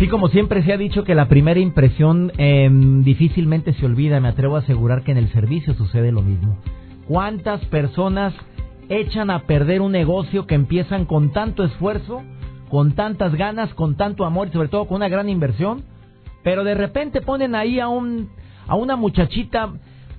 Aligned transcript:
Así 0.00 0.08
como 0.08 0.28
siempre 0.28 0.62
se 0.62 0.72
ha 0.72 0.78
dicho 0.78 1.04
que 1.04 1.14
la 1.14 1.28
primera 1.28 1.60
impresión 1.60 2.32
em, 2.38 3.02
difícilmente 3.02 3.74
se 3.74 3.84
olvida, 3.84 4.18
me 4.18 4.28
atrevo 4.28 4.56
a 4.56 4.60
asegurar 4.60 5.02
que 5.02 5.12
en 5.12 5.18
el 5.18 5.30
servicio 5.30 5.74
sucede 5.74 6.10
lo 6.10 6.22
mismo. 6.22 6.56
¿Cuántas 7.06 7.62
personas 7.66 8.32
echan 8.88 9.28
a 9.28 9.40
perder 9.40 9.82
un 9.82 9.92
negocio 9.92 10.46
que 10.46 10.54
empiezan 10.54 11.04
con 11.04 11.32
tanto 11.32 11.64
esfuerzo, 11.64 12.22
con 12.70 12.92
tantas 12.92 13.34
ganas, 13.34 13.74
con 13.74 13.98
tanto 13.98 14.24
amor 14.24 14.48
y 14.48 14.52
sobre 14.52 14.68
todo 14.68 14.86
con 14.86 14.96
una 14.96 15.10
gran 15.10 15.28
inversión? 15.28 15.84
Pero 16.42 16.64
de 16.64 16.74
repente 16.74 17.20
ponen 17.20 17.54
ahí 17.54 17.78
a 17.78 17.88
un 17.88 18.30
a 18.66 18.76
una 18.76 18.96
muchachita 18.96 19.70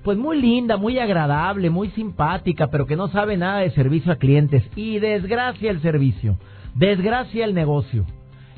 pues 0.04 0.16
muy 0.16 0.40
linda, 0.40 0.76
muy 0.76 1.00
agradable, 1.00 1.70
muy 1.70 1.88
simpática, 1.90 2.68
pero 2.68 2.86
que 2.86 2.94
no 2.94 3.08
sabe 3.08 3.36
nada 3.36 3.58
de 3.58 3.70
servicio 3.72 4.12
a 4.12 4.16
clientes 4.16 4.62
y 4.76 5.00
desgracia 5.00 5.72
el 5.72 5.82
servicio, 5.82 6.38
desgracia 6.76 7.44
el 7.44 7.52
negocio. 7.52 8.06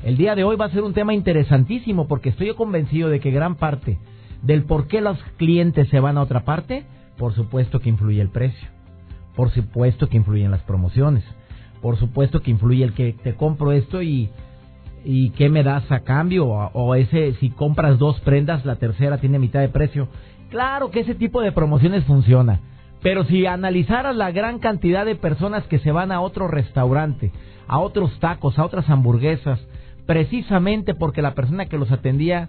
El 0.04 0.18
día 0.18 0.34
de 0.34 0.44
hoy 0.44 0.56
va 0.56 0.66
a 0.66 0.70
ser 0.70 0.82
un 0.82 0.92
tema 0.92 1.14
interesantísimo 1.14 2.06
porque 2.06 2.28
estoy 2.28 2.52
convencido 2.52 3.08
de 3.08 3.20
que 3.20 3.30
gran 3.30 3.54
parte 3.54 3.98
del 4.42 4.64
por 4.64 4.86
qué 4.86 5.00
los 5.00 5.18
clientes 5.38 5.88
se 5.88 5.98
van 5.98 6.18
a 6.18 6.22
otra 6.22 6.44
parte, 6.44 6.84
por 7.16 7.32
supuesto 7.32 7.80
que 7.80 7.88
influye 7.88 8.20
el 8.20 8.28
precio, 8.28 8.68
por 9.34 9.48
supuesto 9.48 10.10
que 10.10 10.18
influyen 10.18 10.50
las 10.50 10.60
promociones, 10.60 11.24
por 11.80 11.96
supuesto 11.96 12.42
que 12.42 12.50
influye 12.50 12.84
el 12.84 12.92
que 12.92 13.14
te 13.14 13.34
compro 13.34 13.72
esto 13.72 14.02
y 14.02 14.28
y 15.06 15.30
qué 15.30 15.48
me 15.48 15.62
das 15.62 15.90
a 15.90 16.00
cambio 16.00 16.48
o, 16.48 16.94
ese 16.94 17.34
si 17.34 17.48
compras 17.48 17.98
dos 17.98 18.20
prendas 18.20 18.64
la 18.66 18.76
tercera 18.76 19.18
tiene 19.18 19.38
mitad 19.38 19.60
de 19.60 19.68
precio. 19.70 20.08
Claro 20.50 20.90
que 20.90 21.00
ese 21.00 21.14
tipo 21.14 21.40
de 21.40 21.52
promociones 21.52 22.04
funciona, 22.04 22.60
pero 23.02 23.24
si 23.24 23.46
analizaras 23.46 24.14
la 24.14 24.32
gran 24.32 24.58
cantidad 24.58 25.06
de 25.06 25.16
personas 25.16 25.64
que 25.64 25.78
se 25.78 25.92
van 25.92 26.12
a 26.12 26.20
otro 26.20 26.46
restaurante, 26.46 27.32
a 27.66 27.78
otros 27.78 28.18
tacos, 28.20 28.58
a 28.58 28.64
otras 28.64 28.90
hamburguesas, 28.90 29.66
precisamente 30.06 30.94
porque 30.94 31.22
la 31.22 31.34
persona 31.34 31.66
que 31.66 31.78
los 31.78 31.90
atendía 31.90 32.48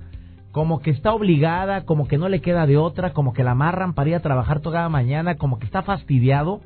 como 0.52 0.80
que 0.80 0.92
está 0.92 1.14
obligada, 1.14 1.84
como 1.84 2.08
que 2.08 2.18
no 2.18 2.30
le 2.30 2.40
queda 2.40 2.66
de 2.66 2.78
otra, 2.78 3.12
como 3.12 3.34
que 3.34 3.44
la 3.44 3.52
amarran 3.52 3.94
para 3.94 4.10
ir 4.12 4.16
a 4.16 4.22
trabajar 4.22 4.62
toda 4.62 4.88
mañana, 4.88 5.36
como 5.36 5.60
que 5.60 5.66
está 5.66 5.82
fastidiado, 5.82 6.62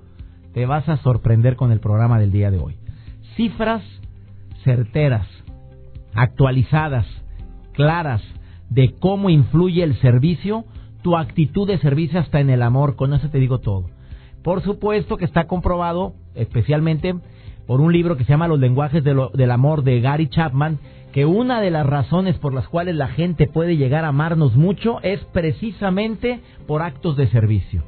te 0.53 0.67
vas 0.67 0.87
a 0.87 0.97
sorprender 0.97 1.55
con 1.55 1.71
el 1.71 1.79
programa 1.79 2.19
del 2.19 2.31
día 2.31 2.51
de 2.51 2.59
hoy. 2.59 2.77
Cifras 3.35 3.83
certeras, 4.63 5.27
actualizadas, 6.13 7.07
claras 7.73 8.21
de 8.69 8.93
cómo 8.99 9.31
influye 9.31 9.81
el 9.83 9.99
servicio, 10.01 10.65
tu 11.01 11.17
actitud 11.17 11.67
de 11.67 11.79
servicio 11.79 12.19
hasta 12.19 12.39
en 12.39 12.49
el 12.51 12.61
amor, 12.61 12.95
con 12.95 13.13
eso 13.13 13.29
te 13.29 13.39
digo 13.39 13.59
todo. 13.59 13.85
Por 14.43 14.61
supuesto 14.61 15.17
que 15.17 15.25
está 15.25 15.47
comprobado, 15.47 16.13
especialmente 16.35 17.15
por 17.69 17.81
un 17.81 17.93
libro 17.93 18.17
que 18.17 18.23
se 18.23 18.31
llama 18.31 18.47
Los 18.47 18.59
lenguajes 18.59 19.03
del 19.03 19.51
amor 19.51 19.83
de 19.83 20.01
Gary 20.01 20.27
Chapman, 20.27 20.79
que 21.13 21.27
una 21.27 21.61
de 21.61 21.69
las 21.69 21.85
razones 21.85 22.35
por 22.39 22.51
las 22.51 22.67
cuales 22.67 22.95
la 22.95 23.09
gente 23.09 23.45
puede 23.45 23.77
llegar 23.77 24.05
a 24.05 24.07
amarnos 24.07 24.55
mucho 24.55 24.99
es 25.03 25.19
precisamente 25.25 26.39
por 26.65 26.81
actos 26.81 27.15
de 27.15 27.27
servicio. 27.27 27.83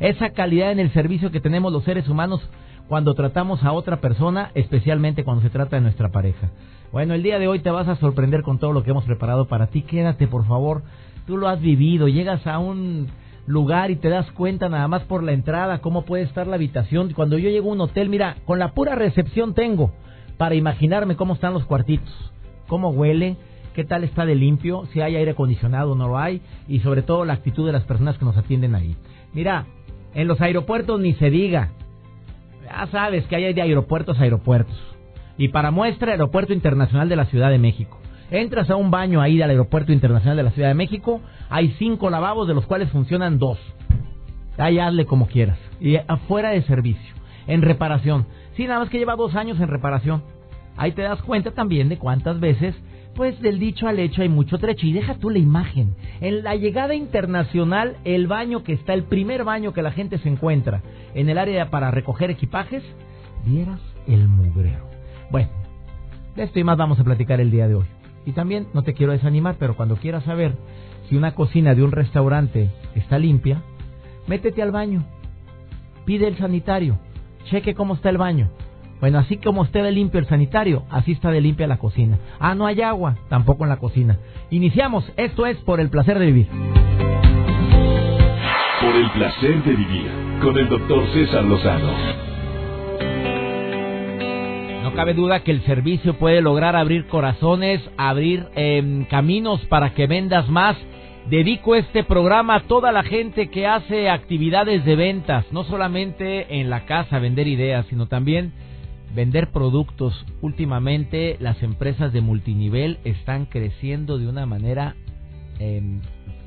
Esa 0.00 0.30
calidad 0.30 0.72
en 0.72 0.80
el 0.80 0.92
servicio 0.92 1.30
que 1.30 1.38
tenemos 1.38 1.72
los 1.72 1.84
seres 1.84 2.08
humanos 2.08 2.40
cuando 2.88 3.14
tratamos 3.14 3.62
a 3.62 3.70
otra 3.70 4.00
persona, 4.00 4.50
especialmente 4.56 5.22
cuando 5.22 5.44
se 5.44 5.50
trata 5.50 5.76
de 5.76 5.82
nuestra 5.82 6.08
pareja. 6.08 6.50
Bueno, 6.90 7.14
el 7.14 7.22
día 7.22 7.38
de 7.38 7.46
hoy 7.46 7.60
te 7.60 7.70
vas 7.70 7.86
a 7.86 7.94
sorprender 7.94 8.42
con 8.42 8.58
todo 8.58 8.72
lo 8.72 8.82
que 8.82 8.90
hemos 8.90 9.04
preparado 9.04 9.46
para 9.46 9.68
ti. 9.68 9.82
Quédate, 9.82 10.26
por 10.26 10.44
favor. 10.48 10.82
Tú 11.28 11.36
lo 11.36 11.46
has 11.46 11.60
vivido. 11.60 12.08
Llegas 12.08 12.44
a 12.48 12.58
un 12.58 13.06
lugar 13.46 13.90
y 13.90 13.96
te 13.96 14.08
das 14.08 14.30
cuenta 14.32 14.68
nada 14.68 14.86
más 14.88 15.02
por 15.02 15.22
la 15.22 15.32
entrada 15.32 15.80
cómo 15.80 16.04
puede 16.04 16.24
estar 16.24 16.46
la 16.46 16.56
habitación. 16.56 17.12
Cuando 17.12 17.38
yo 17.38 17.50
llego 17.50 17.70
a 17.70 17.72
un 17.72 17.80
hotel, 17.80 18.08
mira, 18.08 18.36
con 18.44 18.58
la 18.58 18.72
pura 18.72 18.94
recepción 18.94 19.54
tengo 19.54 19.92
para 20.36 20.54
imaginarme 20.54 21.16
cómo 21.16 21.34
están 21.34 21.52
los 21.52 21.64
cuartitos, 21.64 22.32
cómo 22.66 22.90
huele, 22.90 23.36
qué 23.74 23.84
tal 23.84 24.04
está 24.04 24.24
de 24.24 24.34
limpio, 24.34 24.86
si 24.92 25.00
hay 25.00 25.16
aire 25.16 25.32
acondicionado 25.32 25.92
o 25.92 25.94
no 25.94 26.08
lo 26.08 26.18
hay 26.18 26.40
y 26.68 26.80
sobre 26.80 27.02
todo 27.02 27.24
la 27.24 27.34
actitud 27.34 27.66
de 27.66 27.72
las 27.72 27.84
personas 27.84 28.18
que 28.18 28.24
nos 28.24 28.36
atienden 28.36 28.74
ahí. 28.74 28.96
Mira, 29.32 29.66
en 30.14 30.26
los 30.26 30.40
aeropuertos 30.40 31.00
ni 31.00 31.14
se 31.14 31.30
diga. 31.30 31.70
Ya 32.64 32.86
sabes 32.86 33.26
que 33.26 33.36
hay 33.36 33.52
de 33.52 33.62
aeropuertos 33.62 34.18
a 34.18 34.22
aeropuertos. 34.22 34.76
Y 35.36 35.48
para 35.48 35.70
muestra, 35.70 36.12
Aeropuerto 36.12 36.52
Internacional 36.52 37.08
de 37.08 37.16
la 37.16 37.24
Ciudad 37.26 37.50
de 37.50 37.58
México. 37.58 37.99
Entras 38.30 38.70
a 38.70 38.76
un 38.76 38.92
baño 38.92 39.20
ahí 39.20 39.36
del 39.36 39.50
Aeropuerto 39.50 39.92
Internacional 39.92 40.36
de 40.36 40.44
la 40.44 40.52
Ciudad 40.52 40.68
de 40.68 40.74
México, 40.74 41.20
hay 41.48 41.74
cinco 41.78 42.10
lavabos 42.10 42.46
de 42.46 42.54
los 42.54 42.64
cuales 42.64 42.88
funcionan 42.90 43.38
dos. 43.38 43.58
Ahí 44.56 44.78
hazle 44.78 45.04
como 45.04 45.26
quieras. 45.26 45.58
Y 45.80 45.96
afuera 45.96 46.50
de 46.50 46.62
servicio, 46.62 47.14
en 47.48 47.62
reparación. 47.62 48.26
Sí, 48.56 48.66
nada 48.66 48.78
más 48.78 48.88
que 48.88 48.98
lleva 48.98 49.16
dos 49.16 49.34
años 49.34 49.58
en 49.58 49.66
reparación. 49.66 50.22
Ahí 50.76 50.92
te 50.92 51.02
das 51.02 51.20
cuenta 51.22 51.50
también 51.50 51.88
de 51.88 51.98
cuántas 51.98 52.38
veces, 52.38 52.76
pues 53.16 53.40
del 53.40 53.58
dicho 53.58 53.88
al 53.88 53.98
hecho 53.98 54.22
hay 54.22 54.28
mucho 54.28 54.58
trecho. 54.58 54.86
Y 54.86 54.92
deja 54.92 55.14
tú 55.16 55.28
la 55.28 55.38
imagen. 55.38 55.96
En 56.20 56.44
la 56.44 56.54
llegada 56.54 56.94
internacional, 56.94 57.96
el 58.04 58.28
baño 58.28 58.62
que 58.62 58.74
está, 58.74 58.94
el 58.94 59.04
primer 59.04 59.42
baño 59.42 59.72
que 59.72 59.82
la 59.82 59.90
gente 59.90 60.18
se 60.18 60.28
encuentra 60.28 60.82
en 61.14 61.28
el 61.28 61.36
área 61.36 61.68
para 61.70 61.90
recoger 61.90 62.30
equipajes, 62.30 62.84
vieras 63.44 63.80
el 64.06 64.28
mugrero. 64.28 64.88
Bueno, 65.32 65.48
de 66.36 66.44
esto 66.44 66.60
y 66.60 66.64
más 66.64 66.76
vamos 66.76 67.00
a 67.00 67.04
platicar 67.04 67.40
el 67.40 67.50
día 67.50 67.66
de 67.66 67.74
hoy. 67.74 67.86
Y 68.26 68.32
también, 68.32 68.68
no 68.74 68.82
te 68.82 68.94
quiero 68.94 69.12
desanimar, 69.12 69.56
pero 69.58 69.76
cuando 69.76 69.96
quieras 69.96 70.24
saber 70.24 70.54
si 71.08 71.16
una 71.16 71.34
cocina 71.34 71.74
de 71.74 71.82
un 71.82 71.92
restaurante 71.92 72.70
está 72.94 73.18
limpia, 73.18 73.62
métete 74.26 74.62
al 74.62 74.70
baño, 74.70 75.04
pide 76.04 76.28
el 76.28 76.36
sanitario, 76.36 76.98
cheque 77.44 77.74
cómo 77.74 77.94
está 77.94 78.10
el 78.10 78.18
baño. 78.18 78.50
Bueno, 79.00 79.18
así 79.18 79.38
como 79.38 79.64
esté 79.64 79.82
de 79.82 79.92
limpio 79.92 80.20
el 80.20 80.26
sanitario, 80.26 80.84
así 80.90 81.12
está 81.12 81.30
de 81.30 81.40
limpia 81.40 81.66
la 81.66 81.78
cocina. 81.78 82.18
Ah, 82.38 82.54
no 82.54 82.66
hay 82.66 82.82
agua, 82.82 83.16
tampoco 83.30 83.64
en 83.64 83.70
la 83.70 83.78
cocina. 83.78 84.18
Iniciamos, 84.50 85.10
esto 85.16 85.46
es 85.46 85.56
por 85.58 85.80
el 85.80 85.88
placer 85.88 86.18
de 86.18 86.26
vivir. 86.26 86.48
Por 88.80 88.96
el 88.96 89.10
placer 89.12 89.64
de 89.64 89.72
vivir, 89.74 90.10
con 90.42 90.58
el 90.58 90.68
doctor 90.68 91.06
César 91.14 91.44
Lozano 91.44 92.19
cabe 94.92 95.14
duda 95.14 95.40
que 95.40 95.50
el 95.50 95.62
servicio 95.64 96.14
puede 96.14 96.40
lograr 96.40 96.76
abrir 96.76 97.06
corazones, 97.06 97.80
abrir 97.96 98.46
em, 98.54 99.04
caminos 99.04 99.60
para 99.66 99.94
que 99.94 100.06
vendas 100.06 100.48
más. 100.48 100.76
Dedico 101.28 101.76
este 101.76 102.02
programa 102.02 102.56
a 102.56 102.60
toda 102.62 102.90
la 102.92 103.02
gente 103.02 103.48
que 103.50 103.66
hace 103.66 104.08
actividades 104.08 104.84
de 104.84 104.96
ventas, 104.96 105.44
no 105.52 105.64
solamente 105.64 106.60
en 106.60 106.70
la 106.70 106.86
casa 106.86 107.18
vender 107.18 107.46
ideas, 107.46 107.86
sino 107.88 108.06
también 108.06 108.52
vender 109.14 109.50
productos. 109.50 110.26
Últimamente 110.40 111.36
las 111.40 111.62
empresas 111.62 112.12
de 112.12 112.20
multinivel 112.20 112.98
están 113.04 113.46
creciendo 113.46 114.18
de 114.18 114.28
una 114.28 114.46
manera 114.46 114.96
em, 115.58 116.00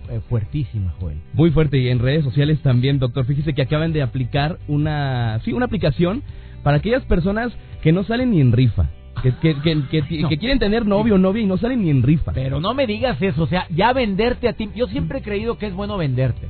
eh, 0.10 0.20
fuertísima, 0.28 0.94
Joel. 1.00 1.18
Muy 1.34 1.52
fuerte 1.52 1.78
y 1.78 1.88
en 1.88 2.00
redes 2.00 2.24
sociales 2.24 2.60
también, 2.62 3.00
doctor. 3.00 3.26
Fíjese 3.26 3.54
que 3.54 3.62
acaban 3.62 3.94
de 3.94 4.02
aplicar 4.02 4.60
una, 4.68 5.40
sí, 5.46 5.54
una 5.54 5.66
aplicación 5.66 6.24
para 6.64 6.78
aquellas 6.78 7.04
personas 7.04 7.54
que 7.82 7.92
no 7.92 8.04
salen 8.04 8.32
ni 8.32 8.42
en 8.42 8.52
rifa. 8.52 8.90
Que, 9.22 9.32
que, 9.40 10.38
quieren 10.38 10.60
tener 10.60 10.86
novio 10.86 11.16
o 11.16 11.18
novia 11.18 11.44
y 11.44 11.46
no 11.46 11.58
salen 11.58 11.84
ni 11.84 11.90
en 11.90 12.04
rifa. 12.04 12.34
Pero 12.34 12.60
no 12.60 12.74
me 12.74 12.88
digas 12.88 13.22
eso, 13.22 13.44
o 13.44 13.48
sea, 13.48 13.68
ya 13.70 13.94
venderte 13.94 14.50
a 14.50 14.54
ti. 14.54 14.70
Yo 14.76 14.88
siempre 14.88 15.20
he 15.20 15.22
creído 15.22 15.58
que 15.58 15.68
es 15.68 15.74
bueno 15.74 15.98
venderte. 15.98 16.50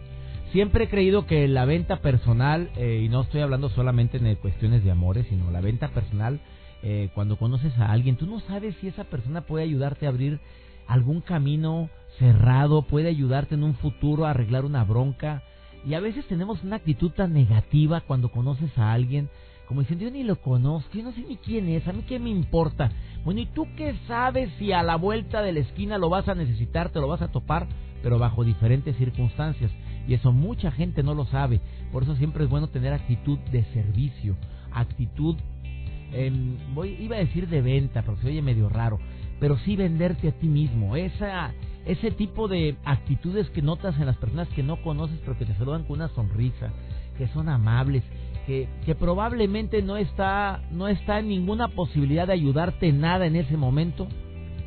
Siempre 0.54 0.86
he 0.86 0.88
creído 0.88 1.26
que 1.26 1.48
la 1.48 1.66
venta 1.66 1.98
personal, 1.98 2.70
eh, 2.78 3.02
y 3.04 3.10
no 3.10 3.22
estoy 3.22 3.42
hablando 3.42 3.70
solamente 3.70 4.18
en 4.18 4.36
cuestiones 4.36 4.84
de 4.84 4.92
amores, 4.92 5.26
sino 5.30 5.52
la 5.52 5.62
venta 5.62 5.90
personal, 5.90 6.40
eh, 6.84 7.10
cuando 7.14 7.38
conoces 7.38 7.78
a 7.80 7.92
alguien, 7.92 8.18
tú 8.18 8.26
no 8.26 8.40
sabes 8.42 8.76
si 8.82 8.88
esa 8.88 9.04
persona 9.04 9.42
puede 9.42 9.66
ayudarte 9.66 10.06
a 10.06 10.10
abrir 10.10 10.40
algún 10.88 11.22
camino 11.22 11.90
cerrado, 12.20 12.84
puede 12.84 13.10
ayudarte 13.10 13.56
en 13.56 13.64
un 13.64 13.74
futuro 13.76 14.26
a 14.26 14.32
arreglar 14.32 14.66
una 14.66 14.84
bronca. 14.84 15.44
Y 15.86 15.96
a 15.96 16.00
veces 16.00 16.26
tenemos 16.26 16.64
una 16.64 16.78
actitud 16.78 17.12
tan 17.12 17.34
negativa 17.34 18.02
cuando 18.02 18.30
conoces 18.30 18.78
a 18.78 18.94
alguien 18.94 19.30
como 19.68 19.82
diciendo, 19.82 20.06
yo 20.06 20.12
ni 20.12 20.24
lo 20.24 20.42
conozco, 20.42 20.90
yo 20.94 21.04
no 21.04 21.12
sé 21.12 21.22
ni 21.22 21.38
quién 21.38 21.70
es, 21.70 21.88
a 21.88 21.94
mí 21.94 22.04
qué 22.08 22.20
me 22.20 22.30
importa. 22.30 22.92
Bueno, 23.24 23.40
¿y 23.40 23.46
tú 23.46 23.68
qué 23.78 23.96
sabes 24.08 24.52
si 24.60 24.72
a 24.74 24.84
la 24.84 24.98
vuelta 24.98 25.42
de 25.42 25.54
la 25.54 25.62
esquina 25.62 25.98
lo 25.98 26.10
vas 26.10 26.28
a 26.28 26.36
necesitar, 26.36 26.90
te 26.90 27.00
lo 27.00 27.08
vas 27.08 27.22
a 27.22 27.32
topar, 27.32 27.68
pero 28.02 28.20
bajo 28.20 28.44
diferentes 28.44 28.98
circunstancias? 28.98 29.72
Y 30.08 30.14
eso 30.14 30.32
mucha 30.32 30.72
gente 30.72 31.04
no 31.04 31.14
lo 31.14 31.26
sabe. 31.26 31.62
Por 31.92 32.04
eso 32.04 32.16
siempre 32.18 32.44
es 32.44 32.50
bueno 32.50 32.68
tener 32.68 32.92
actitud 32.92 33.40
de 33.52 33.64
servicio, 33.74 34.36
actitud 34.74 35.38
em, 36.12 36.58
voy, 36.74 36.98
iba 37.00 37.16
a 37.16 37.20
decir 37.20 37.48
de 37.48 37.62
venta, 37.62 38.02
pero 38.02 38.18
se 38.18 38.28
oye 38.28 38.42
medio 38.42 38.68
raro, 38.68 39.00
pero 39.40 39.58
sí 39.60 39.76
venderte 39.76 40.28
a 40.28 40.32
ti 40.34 40.48
mismo. 40.48 40.98
Esa, 40.98 41.54
ese 41.86 42.12
tipo 42.12 42.48
de 42.48 42.76
actitudes 42.84 43.50
que 43.52 43.62
notas 43.62 43.98
en 43.98 44.06
las 44.08 44.18
personas 44.18 44.50
que 44.50 44.64
no 44.64 44.82
conoces, 44.82 45.20
pero 45.20 45.38
que 45.38 45.46
te 45.46 45.56
saludan 45.56 45.84
con 45.84 45.98
una 45.98 46.10
sonrisa, 46.10 46.72
que 47.18 47.28
son 47.30 47.48
amables, 47.48 48.04
que, 48.46 48.68
que 48.86 48.96
probablemente 48.96 49.82
no 49.82 49.98
está, 49.98 50.62
no 50.72 50.88
está 50.88 51.20
en 51.20 51.30
ninguna 51.30 51.70
posibilidad 51.70 52.28
de 52.28 52.34
ayudarte 52.34 52.88
en 52.88 53.02
nada 53.02 53.26
en 53.26 53.36
ese 53.36 53.58
momento, 53.58 54.08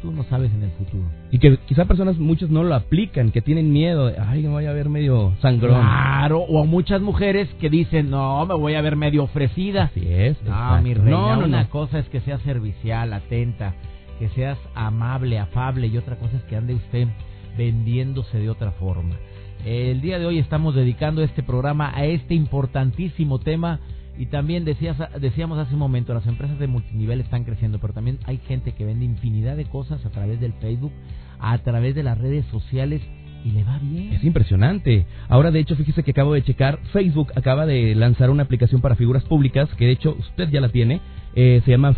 tú 0.02 0.12
no 0.12 0.24
sabes 0.24 0.52
en 0.52 0.62
el 0.62 0.70
futuro. 0.72 1.04
Y 1.30 1.38
que 1.38 1.58
quizá 1.66 1.84
personas, 1.84 2.18
muchos 2.18 2.50
no 2.50 2.62
lo 2.62 2.74
aplican, 2.74 3.30
que 3.30 3.40
tienen 3.42 3.72
miedo, 3.72 4.06
de, 4.06 4.18
ay, 4.18 4.42
me 4.42 4.48
voy 4.48 4.66
a 4.66 4.72
ver 4.72 4.88
medio 4.88 5.34
sangrón. 5.40 5.80
Claro, 5.80 6.40
o 6.40 6.64
muchas 6.64 7.00
mujeres 7.00 7.48
que 7.60 7.70
dicen, 7.70 8.10
no, 8.10 8.44
me 8.46 8.54
voy 8.54 8.74
a 8.74 8.80
ver 8.80 8.96
medio 8.96 9.24
ofrecida. 9.24 9.84
Así 9.84 10.06
es. 10.06 10.42
No, 10.42 10.80
mi 10.82 10.94
reina, 10.94 11.10
no, 11.10 11.36
no, 11.36 11.44
una 11.46 11.68
cosa 11.68 11.98
es 11.98 12.08
que 12.08 12.20
seas 12.20 12.40
servicial, 12.42 13.12
atenta, 13.12 13.74
que 14.18 14.28
seas 14.30 14.58
amable, 14.74 15.38
afable, 15.38 15.86
y 15.88 15.96
otra 15.98 16.16
cosa 16.16 16.36
es 16.36 16.42
que 16.44 16.56
ande 16.56 16.74
usted 16.74 17.08
vendiéndose 17.56 18.38
de 18.38 18.50
otra 18.50 18.72
forma. 18.72 19.16
El 19.66 20.00
día 20.00 20.20
de 20.20 20.26
hoy 20.26 20.38
estamos 20.38 20.76
dedicando 20.76 21.24
este 21.24 21.42
programa 21.42 21.90
a 21.92 22.04
este 22.04 22.34
importantísimo 22.34 23.40
tema 23.40 23.80
y 24.16 24.26
también 24.26 24.64
decías, 24.64 24.96
decíamos 25.20 25.58
hace 25.58 25.72
un 25.72 25.80
momento, 25.80 26.14
las 26.14 26.28
empresas 26.28 26.56
de 26.60 26.68
multinivel 26.68 27.20
están 27.20 27.42
creciendo, 27.42 27.80
pero 27.80 27.92
también 27.92 28.20
hay 28.26 28.38
gente 28.38 28.76
que 28.76 28.84
vende 28.84 29.04
infinidad 29.04 29.56
de 29.56 29.64
cosas 29.64 30.06
a 30.06 30.10
través 30.10 30.40
del 30.40 30.52
Facebook, 30.52 30.92
a 31.40 31.58
través 31.58 31.96
de 31.96 32.04
las 32.04 32.16
redes 32.16 32.46
sociales 32.46 33.02
y 33.44 33.50
le 33.50 33.64
va 33.64 33.80
bien. 33.80 34.12
Es 34.12 34.22
impresionante. 34.22 35.04
Ahora, 35.28 35.50
de 35.50 35.58
hecho, 35.58 35.74
fíjese 35.74 36.04
que 36.04 36.12
acabo 36.12 36.34
de 36.34 36.44
checar, 36.44 36.78
Facebook 36.92 37.32
acaba 37.34 37.66
de 37.66 37.96
lanzar 37.96 38.30
una 38.30 38.44
aplicación 38.44 38.80
para 38.80 38.94
figuras 38.94 39.24
públicas, 39.24 39.68
que 39.76 39.86
de 39.86 39.92
hecho 39.92 40.14
usted 40.16 40.48
ya 40.48 40.60
la 40.60 40.68
tiene, 40.68 41.00
eh, 41.34 41.60
se 41.64 41.72
llama 41.72 41.94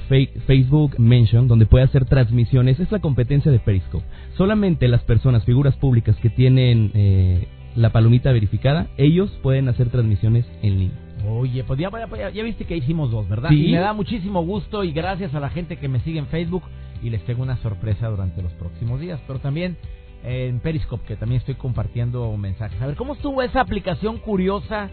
Facebook 0.47 0.99
Mention, 0.99 1.49
donde 1.49 1.67
puede 1.67 1.85
hacer 1.85 2.07
transmisiones. 2.07 2.81
Es 2.81 2.91
la 2.91 3.01
competencia 3.01 3.53
de 3.53 3.59
Periscope. 3.59 4.07
Solamente 4.39 4.89
las 4.89 5.03
personas, 5.03 5.45
figuras 5.45 5.77
públicas 5.77 6.17
que 6.17 6.31
tienen 6.31 6.91
eh, 6.95 7.47
la 7.77 7.91
palomita 7.91 8.33
verificada, 8.33 8.89
ellos 8.97 9.31
pueden 9.43 9.69
hacer 9.69 9.91
transmisiones 9.91 10.47
en 10.63 10.79
línea. 10.79 10.99
Oye, 11.29 11.65
pues 11.65 11.79
ya, 11.79 11.91
ya, 12.31 12.43
viste 12.43 12.65
que 12.65 12.77
hicimos 12.77 13.11
dos, 13.11 13.29
¿verdad? 13.29 13.51
Y 13.51 13.73
me 13.73 13.79
da 13.79 13.93
muchísimo 13.93 14.45
gusto 14.45 14.85
y 14.85 14.93
gracias 14.93 15.35
a 15.35 15.41
la 15.41 15.51
gente 15.51 15.77
que 15.77 15.89
me 15.89 16.01
sigue 16.01 16.19
en 16.19 16.27
Facebook 16.27 16.63
y 17.03 17.11
les 17.11 17.25
tengo 17.25 17.43
una 17.43 17.57
sorpresa 17.59 18.09
durante 18.09 18.43
los 18.43 18.53
próximos 18.53 19.01
días, 19.01 19.21
pero 19.27 19.39
también 19.39 19.77
en 20.25 20.61
Periscope 20.61 21.05
que 21.07 21.17
también 21.17 21.41
estoy 21.41 21.55
compartiendo 21.55 22.37
mensajes. 22.37 22.81
A 22.81 22.87
ver, 22.87 22.97
¿cómo 22.97 23.15
estuvo 23.15 23.43
esa 23.43 23.61
aplicación 23.61 24.19
curiosa 24.19 24.91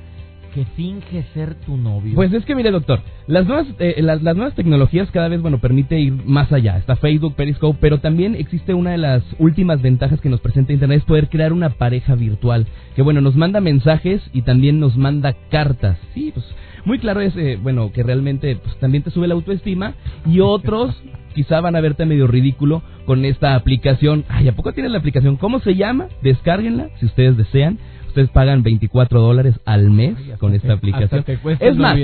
que 0.56 0.63
finge 0.78 1.25
ser 1.34 1.56
tu 1.66 1.75
novio? 1.75 2.16
Pues 2.16 2.31
es 2.31 2.46
que 2.46 2.56
mire, 2.56 2.72
doctor, 2.72 3.02
las 3.28 3.46
nuevas, 3.46 3.68
eh, 3.78 4.02
las, 4.02 4.22
nuevas 4.22 4.56
tecnologías 4.56 5.12
cada 5.12 5.28
vez, 5.28 5.42
bueno, 5.42 5.60
permite 5.60 6.00
ir 6.00 6.13
más 6.25 6.50
allá. 6.54 6.78
Está 6.78 6.96
Facebook, 6.96 7.36
Periscope, 7.36 7.78
pero 7.81 8.00
también 8.00 8.36
existe 8.36 8.74
una 8.74 8.92
de 8.92 8.98
las 8.98 9.22
últimas 9.38 9.81
ventajas 9.81 10.22
que 10.22 10.30
nos 10.30 10.40
presenta 10.40 10.72
Internet, 10.72 11.00
es 11.00 11.06
poder 11.06 11.28
crear 11.28 11.52
una 11.52 11.72
pareja 11.72 12.16
virtual. 12.16 12.68
Que 12.96 13.02
bueno, 13.02 13.19
nos 13.19 13.36
manda 13.36 13.60
mensajes 13.60 14.22
y 14.31 14.44
también 14.44 14.80
nos 14.80 14.96
manda 14.96 15.36
cartas. 15.52 15.98
Sí, 16.13 16.31
pues 16.34 16.46
muy 16.86 17.00
claro 17.00 17.19
es, 17.19 17.36
eh, 17.36 17.60
bueno, 17.62 17.92
que 17.92 18.04
realmente 18.04 18.56
pues, 18.56 18.78
también 18.78 19.04
te 19.04 19.12
sube 19.12 19.28
la 19.28 19.34
autoestima 19.34 19.96
y 20.25 20.40
otros 20.40 20.96
quizá 21.36 21.60
van 21.60 21.75
a 21.75 21.81
verte 21.81 22.06
medio 22.06 22.28
ridículo 22.28 22.81
con 23.06 23.25
esta 23.25 23.56
aplicación. 23.56 24.24
Ay, 24.30 24.48
¿a 24.48 24.56
poco 24.56 24.72
tienes 24.72 24.94
la 24.94 25.00
aplicación? 25.00 25.36
¿Cómo 25.36 25.60
se 25.60 25.75
llama? 25.75 26.08
Descárguenla 26.22 26.92
si 27.01 27.08
ustedes 27.08 27.36
desean 27.36 27.78
ustedes 28.15 28.29
pagan 28.29 28.63
24 28.63 29.19
dólares 29.19 29.59
al 29.65 29.89
mes 29.89 30.15
con 30.39 30.56
esta 30.56 30.73
aplicación. 30.73 31.25
es 31.59 31.75
más, 31.75 31.97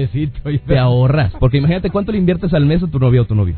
te 0.68 0.78
ahorras, 0.78 1.32
porque 1.40 1.58
imagínate 1.58 1.90
cuánto 1.90 2.12
le 2.12 2.18
inviertes 2.18 2.54
al 2.54 2.66
mes 2.66 2.84
a 2.84 2.88
tu 2.88 3.00
novia 3.00 3.22
o 3.22 3.26
tu 3.26 3.34
novio. 3.34 3.56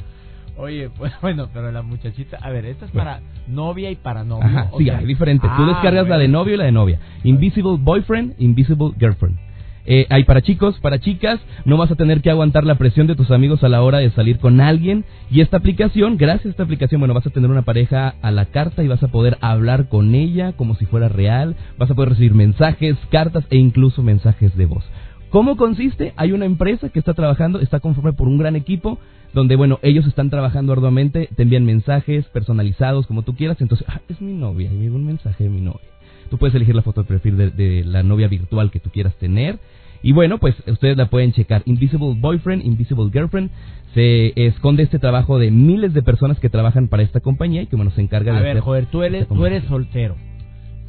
Oye, 0.56 0.92
pues 0.96 1.12
bueno, 1.24 1.50
pero 1.52 1.72
la 1.72 1.82
muchachita, 1.82 2.38
a 2.40 2.52
ver, 2.52 2.66
esta 2.66 2.86
es 2.86 2.92
para 2.92 3.22
novia 3.48 3.90
y 3.90 3.96
para 3.96 4.24
novio. 4.24 4.46
Ajá, 4.46 4.70
sí, 4.78 4.88
hay 4.88 5.04
diferente. 5.04 5.48
Tú 5.48 5.64
ah, 5.64 5.68
descargas 5.68 6.08
la 6.08 6.20
de 6.20 6.28
novio 6.28 6.54
y 6.54 6.58
la 6.58 6.66
de 6.66 6.72
novia. 6.72 7.00
Invisible 7.24 7.78
Boyfriend, 7.80 8.36
Invisible 8.38 8.92
Girlfriend. 9.00 9.40
Eh, 9.86 10.06
hay 10.10 10.24
para 10.24 10.42
chicos, 10.42 10.80
para 10.80 11.00
chicas, 11.00 11.40
no 11.66 11.78
vas 11.78 11.92
a 11.92 11.96
tener 11.96 12.22
que 12.22 12.30
aguantar 12.30 12.64
la 12.64 12.76
presión 12.76 13.06
de 13.08 13.16
tus 13.16 13.32
amigos 13.32 13.64
a 13.64 13.70
la 13.70 13.82
hora 13.82 14.00
de 14.00 14.12
salir 14.12 14.40
con 14.40 14.62
alguien. 14.62 15.04
Y 15.30 15.42
esta 15.42 15.58
aplicación, 15.58 16.18
gracias 16.18 16.46
a 16.46 16.50
esta 16.50 16.64
aplicación, 16.64 17.02
bueno, 17.02 17.14
vas 17.14 17.28
a 17.28 17.32
tener 17.32 17.50
una 17.50 17.64
pareja 17.64 18.16
a 18.22 18.32
la 18.32 18.46
carta 18.46 18.84
y 18.84 18.88
vas 18.88 19.04
a 19.04 19.10
poder 19.10 19.38
hablar 19.42 19.90
con 19.90 20.16
ella 20.16 20.54
como 20.54 20.76
si 20.76 20.86
fuera 20.86 21.10
real. 21.10 21.56
Vas 21.78 21.92
a 21.92 21.96
poder 21.96 22.10
recibir 22.10 22.34
mensajes, 22.34 22.98
cartas 23.10 23.44
e 23.50 23.58
incluso 23.58 24.04
mensajes 24.04 24.56
de 24.56 24.66
voz. 24.66 24.84
¿Cómo 25.30 25.58
consiste? 25.58 26.14
Hay 26.16 26.32
una 26.32 26.46
empresa 26.46 26.90
que 26.90 27.00
está 27.00 27.14
trabajando, 27.16 27.60
está 27.60 27.80
conforme 27.80 28.14
por 28.14 28.28
un 28.28 28.38
gran 28.38 28.56
equipo, 28.56 29.00
donde, 29.34 29.56
bueno, 29.56 29.80
ellos 29.82 30.06
están 30.06 30.30
trabajando 30.30 30.74
arduamente, 30.74 31.28
te 31.36 31.42
envían 31.42 31.66
mensajes 31.66 32.26
personalizados 32.28 33.08
como 33.08 33.24
tú 33.24 33.36
quieras. 33.36 33.60
Entonces, 33.60 33.88
ah, 33.90 34.00
es 34.08 34.22
mi 34.22 34.34
novia, 34.34 34.72
y 34.72 34.88
un 34.88 35.06
mensaje 35.06 35.46
de 35.46 35.50
mi 35.50 35.60
novia. 35.60 35.93
Tú 36.34 36.40
puedes 36.40 36.56
elegir 36.56 36.74
la 36.74 36.82
foto 36.82 37.04
de 37.04 37.08
perfil 37.08 37.38
de, 37.38 37.84
la 37.86 38.02
novia 38.02 38.28
virtual 38.28 38.72
que 38.72 38.80
tú 38.80 38.90
quieras 38.90 39.14
tener. 39.18 39.60
Y 40.02 40.14
bueno, 40.14 40.40
pues 40.40 40.56
ustedes 40.66 40.98
la 40.98 41.06
pueden 41.06 41.32
checar. 41.32 41.62
Invisible 41.66 42.16
Boyfriend, 42.18 42.66
Invisible 42.66 43.12
Girlfriend. 43.12 43.52
Se 43.94 44.34
esconde 44.48 44.82
este 44.82 44.98
trabajo 44.98 45.38
de 45.38 45.52
miles 45.52 45.94
de 45.94 46.02
personas 46.02 46.40
que 46.40 46.50
trabajan 46.50 46.88
para 46.88 47.04
esta 47.04 47.20
compañía 47.20 47.62
y 47.62 47.68
que 47.68 47.76
bueno, 47.76 47.92
se 47.92 48.02
encarga 48.02 48.34
de... 48.34 48.40
A 48.40 48.42
ver, 48.42 48.62
joder, 48.62 48.88
tú 48.88 49.04
eres, 49.04 49.28
tú 49.28 49.46
eres 49.46 49.64
soltero. 49.66 50.16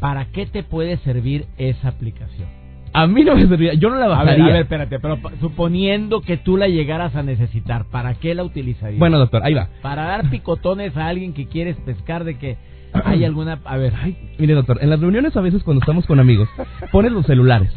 ¿Para 0.01 0.31
qué 0.31 0.47
te 0.47 0.63
puede 0.63 0.97
servir 0.97 1.45
esa 1.59 1.89
aplicación? 1.89 2.49
A 2.95 3.07
mí 3.07 3.23
no 3.23 3.35
me 3.35 3.43
serviría, 3.47 3.75
yo 3.75 3.91
no 3.91 3.97
la 3.97 4.09
bajaría. 4.09 4.47
A 4.47 4.49
ver, 4.49 4.63
espérate, 4.63 4.99
pero 4.99 5.19
suponiendo 5.41 6.23
que 6.23 6.39
tú 6.39 6.57
la 6.57 6.69
llegaras 6.69 7.15
a 7.17 7.23
necesitar, 7.23 7.85
¿para 7.91 8.15
qué 8.15 8.35
la 8.35 8.45
utilizarías? 8.45 8.99
Bueno, 8.99 9.19
doctor, 9.19 9.43
ahí 9.45 9.53
va. 9.53 9.69
Para 9.83 10.05
dar 10.05 10.31
picotones 10.31 10.97
a 10.97 11.07
alguien 11.07 11.35
que 11.35 11.49
quieres 11.49 11.77
pescar 11.85 12.25
de 12.25 12.39
que 12.39 12.57
¿Hay 13.05 13.25
alguna.? 13.25 13.61
A 13.65 13.77
ver. 13.77 13.93
Ay, 14.01 14.17
mire, 14.39 14.55
doctor, 14.55 14.79
en 14.81 14.91
las 14.91 15.01
reuniones 15.01 15.37
a 15.37 15.41
veces 15.41 15.63
cuando 15.63 15.81
estamos 15.81 16.07
con 16.07 16.21
amigos, 16.21 16.49
pones 16.93 17.13
los 17.13 17.27
celulares 17.27 17.71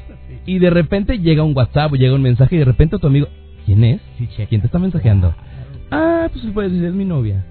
y 0.46 0.60
de 0.60 0.70
repente 0.70 1.20
llega 1.20 1.44
un 1.44 1.56
WhatsApp 1.56 1.92
o 1.92 1.96
llega 1.96 2.14
un 2.14 2.22
mensaje 2.22 2.56
y 2.56 2.60
de 2.60 2.66
repente 2.66 2.98
tu 3.00 3.08
amigo. 3.08 3.28
¿Quién 3.66 3.84
es? 3.84 4.02
¿Quién 4.48 4.62
te 4.62 4.68
está 4.68 4.80
mensajeando? 4.80 5.36
Ah, 5.92 6.30
pues 6.32 6.46
puedes 6.54 6.72
decir, 6.72 6.88
es 6.88 6.94
mi 6.94 7.06
novia. 7.06 7.46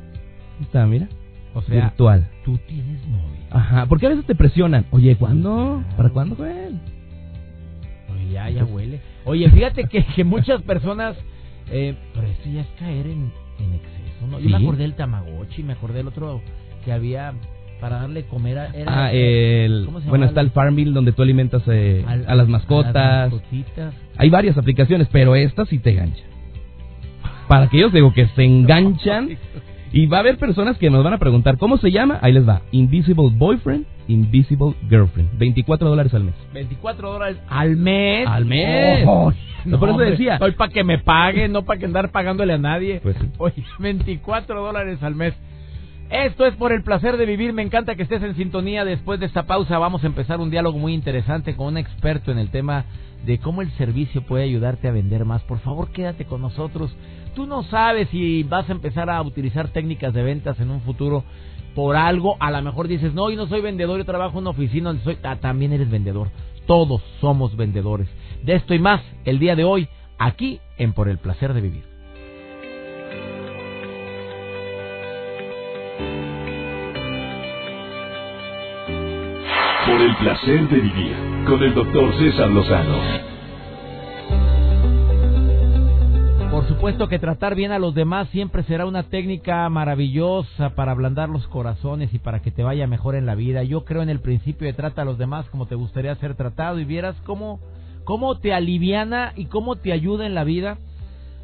Está, 0.61 0.87
mira. 0.87 1.09
O 1.55 1.63
sea, 1.63 1.87
virtual. 1.87 2.29
Tú 2.45 2.59
tienes 2.67 3.07
novia. 3.07 3.47
Ajá, 3.51 3.87
porque 3.87 4.07
a 4.07 4.09
veces 4.11 4.25
te 4.27 4.35
presionan. 4.35 4.87
Oye, 4.91 5.17
¿cuándo? 5.17 5.83
¿Para 5.97 6.11
cuándo, 6.11 6.37
Joel? 6.37 6.79
Oye, 8.15 8.31
ya, 8.33 8.49
ya 8.51 8.65
huele. 8.65 9.01
Oye, 9.25 9.51
fíjate 9.51 9.85
que, 9.85 10.05
que 10.05 10.25
muchas 10.25 10.63
personas. 10.63 11.17
Eh, 11.71 11.97
pero 12.15 12.27
esto 12.29 12.49
ya 12.49 12.61
es 12.61 12.67
caer 12.79 13.07
en, 13.07 13.33
en 13.59 13.75
exceso, 13.75 14.27
¿no? 14.31 14.39
Yo 14.39 14.51
me 14.51 14.57
acordé 14.57 14.85
del 14.85 14.95
Tamagotchi, 14.95 15.63
me 15.63 15.73
acordé 15.73 15.99
del 15.99 16.09
otro 16.09 16.41
que 16.85 16.93
había 16.93 17.35
para 17.81 18.01
darle 18.01 18.25
comer 18.25 18.59
a, 18.59 18.73
ah, 18.87 19.13
el, 19.13 19.89
bueno 20.07 20.27
está 20.27 20.41
el 20.41 20.51
Farmville 20.51 20.93
donde 20.93 21.13
tú 21.13 21.23
alimentas 21.23 21.63
eh, 21.67 22.05
a 22.07 22.35
las 22.35 22.49
mascotas. 22.49 23.33
hay 24.17 24.31
varias 24.31 24.57
aplicaciones 24.57 25.09
pero 25.13 25.35
esta 25.35 25.65
sí 25.67 25.79
te 25.79 25.91
engancha. 25.91 26.23
Para 27.49 27.67
aquellos 27.67 27.93
digo 27.93 28.13
que 28.13 28.27
se 28.29 28.45
enganchan. 28.45 29.37
Y 29.93 30.07
va 30.07 30.19
a 30.19 30.21
haber 30.21 30.37
personas 30.37 30.77
que 30.77 30.91
nos 30.91 31.03
van 31.05 31.15
a 31.15 31.19
preguntar 31.19 31.57
cómo 31.59 31.79
se 31.79 31.91
llama 31.91 32.19
ahí 32.21 32.33
les 32.33 32.47
va. 32.47 32.61
Invisible 32.73 33.31
Boyfriend 33.33 33.87
Invisible 34.09 34.75
Girlfriend. 34.89 35.39
24 35.39 35.89
dólares 35.89 36.15
al 36.15 36.25
mes. 36.25 36.35
24 36.53 37.13
dólares 37.13 37.39
al 37.49 37.77
mes. 37.77 38.27
Al 38.27 38.45
mes. 38.45 39.07
No, 39.65 39.81
por 39.81 39.89
eso 39.89 39.99
decía. 39.99 40.39
Hoy 40.41 40.53
para 40.53 40.73
que 40.73 40.85
me 40.85 40.99
paguen 40.99 41.53
no 41.53 41.65
para 41.65 41.79
que 41.79 41.87
andar 41.87 42.11
pagándole 42.11 42.53
a 42.53 42.59
nadie. 42.59 43.01
Pues 43.03 43.17
Oye, 43.39 43.65
24 43.79 44.61
dólares 44.63 45.03
al 45.03 45.15
mes 45.15 45.35
esto 46.11 46.47
es 46.47 46.55
por 46.55 46.73
el 46.73 46.83
placer 46.83 47.17
de 47.17 47.27
vivir. 47.27 47.53
Me 47.53 47.63
encanta 47.63 47.97
que 47.97 48.03
estés 48.03 48.23
en 48.23 48.37
sintonía. 48.37 48.85
Después 48.85 49.19
de 49.19 49.27
esta 49.27 49.47
pausa 49.47 49.79
vamos 49.79 50.05
a 50.05 50.07
empezar 50.07 50.41
un 50.41 50.51
diálogo 50.51 50.79
muy 50.79 50.95
interesante 50.95 51.57
con 51.57 51.67
un 51.67 51.79
experto 51.79 52.31
en 52.31 52.39
el 52.39 52.51
tema 52.51 52.85
de 53.25 53.39
cómo 53.39 53.61
el 53.61 53.71
servicio 53.73 54.23
puede 54.23 54.45
ayudarte 54.45 54.89
a 54.89 54.93
vender 54.93 55.25
más. 55.25 55.43
Por 55.43 55.59
favor, 55.59 55.91
quédate 55.91 56.25
con 56.25 56.41
nosotros. 56.41 56.95
Tú 57.35 57.47
no 57.47 57.65
sabes 57.65 58.09
si 58.11 58.45
vas 58.45 58.69
a 58.69 58.73
empezar 58.73 59.11
a 59.11 59.21
utilizar 59.21 59.69
técnicas 59.69 60.15
de 60.15 60.23
ventas 60.23 60.61
en 60.61 60.71
un 60.71 60.81
futuro 60.83 61.25
por 61.75 61.97
algo. 61.97 62.37
A 62.41 62.51
lo 62.51 62.63
mejor 62.63 62.87
dices, 62.87 63.13
no, 63.13 63.29
yo 63.29 63.37
no 63.37 63.49
soy 63.49 63.61
vendedor, 63.61 63.99
yo 63.99 64.05
trabajo 64.05 64.39
en 64.39 64.45
una 64.45 64.51
oficina 64.51 64.97
soy... 65.03 65.19
Ah, 65.25 65.37
también 65.37 65.73
eres 65.73 65.91
vendedor. 65.91 66.29
Todos 66.67 67.03
somos 67.21 67.57
vendedores. 67.57 68.09
De 68.45 68.55
esto 68.55 68.75
y 68.75 68.79
más, 68.79 69.03
el 69.25 69.39
día 69.39 69.57
de 69.57 69.65
hoy, 69.65 69.89
aquí 70.19 70.61
en 70.79 70.93
Por 70.93 71.09
el 71.09 71.19
placer 71.19 71.53
de 71.53 71.61
vivir. 71.61 71.96
Por 79.87 80.01
el 80.03 80.17
placer 80.17 80.69
de 80.69 80.81
vivir 80.81 81.17
con 81.47 81.63
el 81.63 81.75
doctor 81.75 82.13
César 82.19 82.51
Lozano. 82.51 82.99
Por 86.51 86.67
supuesto 86.67 87.09
que 87.09 87.19
tratar 87.19 87.55
bien 87.55 87.73
a 87.73 87.79
los 87.79 87.95
demás 87.95 88.29
siempre 88.31 88.63
será 88.65 88.87
una 88.87 89.05
técnica 89.05 89.69
maravillosa 89.69 90.71
para 90.75 90.93
ablandar 90.93 91.29
los 91.29 91.47
corazones 91.49 92.13
y 92.13 92.19
para 92.19 92.41
que 92.41 92.51
te 92.51 92.63
vaya 92.63 92.87
mejor 92.87 93.15
en 93.15 93.27
la 93.27 93.35
vida. 93.35 93.63
Yo 93.63 93.85
creo 93.85 94.03
en 94.03 94.11
el 94.11 94.21
principio 94.21 94.67
de 94.67 94.73
trata 94.73 95.03
a 95.03 95.05
los 95.05 95.19
demás 95.19 95.49
como 95.51 95.67
te 95.67 95.75
gustaría 95.75 96.15
ser 96.17 96.35
tratado 96.35 96.81
y 96.81 96.85
vieras 96.85 97.17
cómo, 97.25 97.61
cómo 98.05 98.39
te 98.39 98.53
aliviana 98.53 99.33
y 99.37 99.47
cómo 99.47 99.77
te 99.77 99.93
ayuda 99.93 100.27
en 100.27 100.35
la 100.35 100.45
vida 100.45 100.79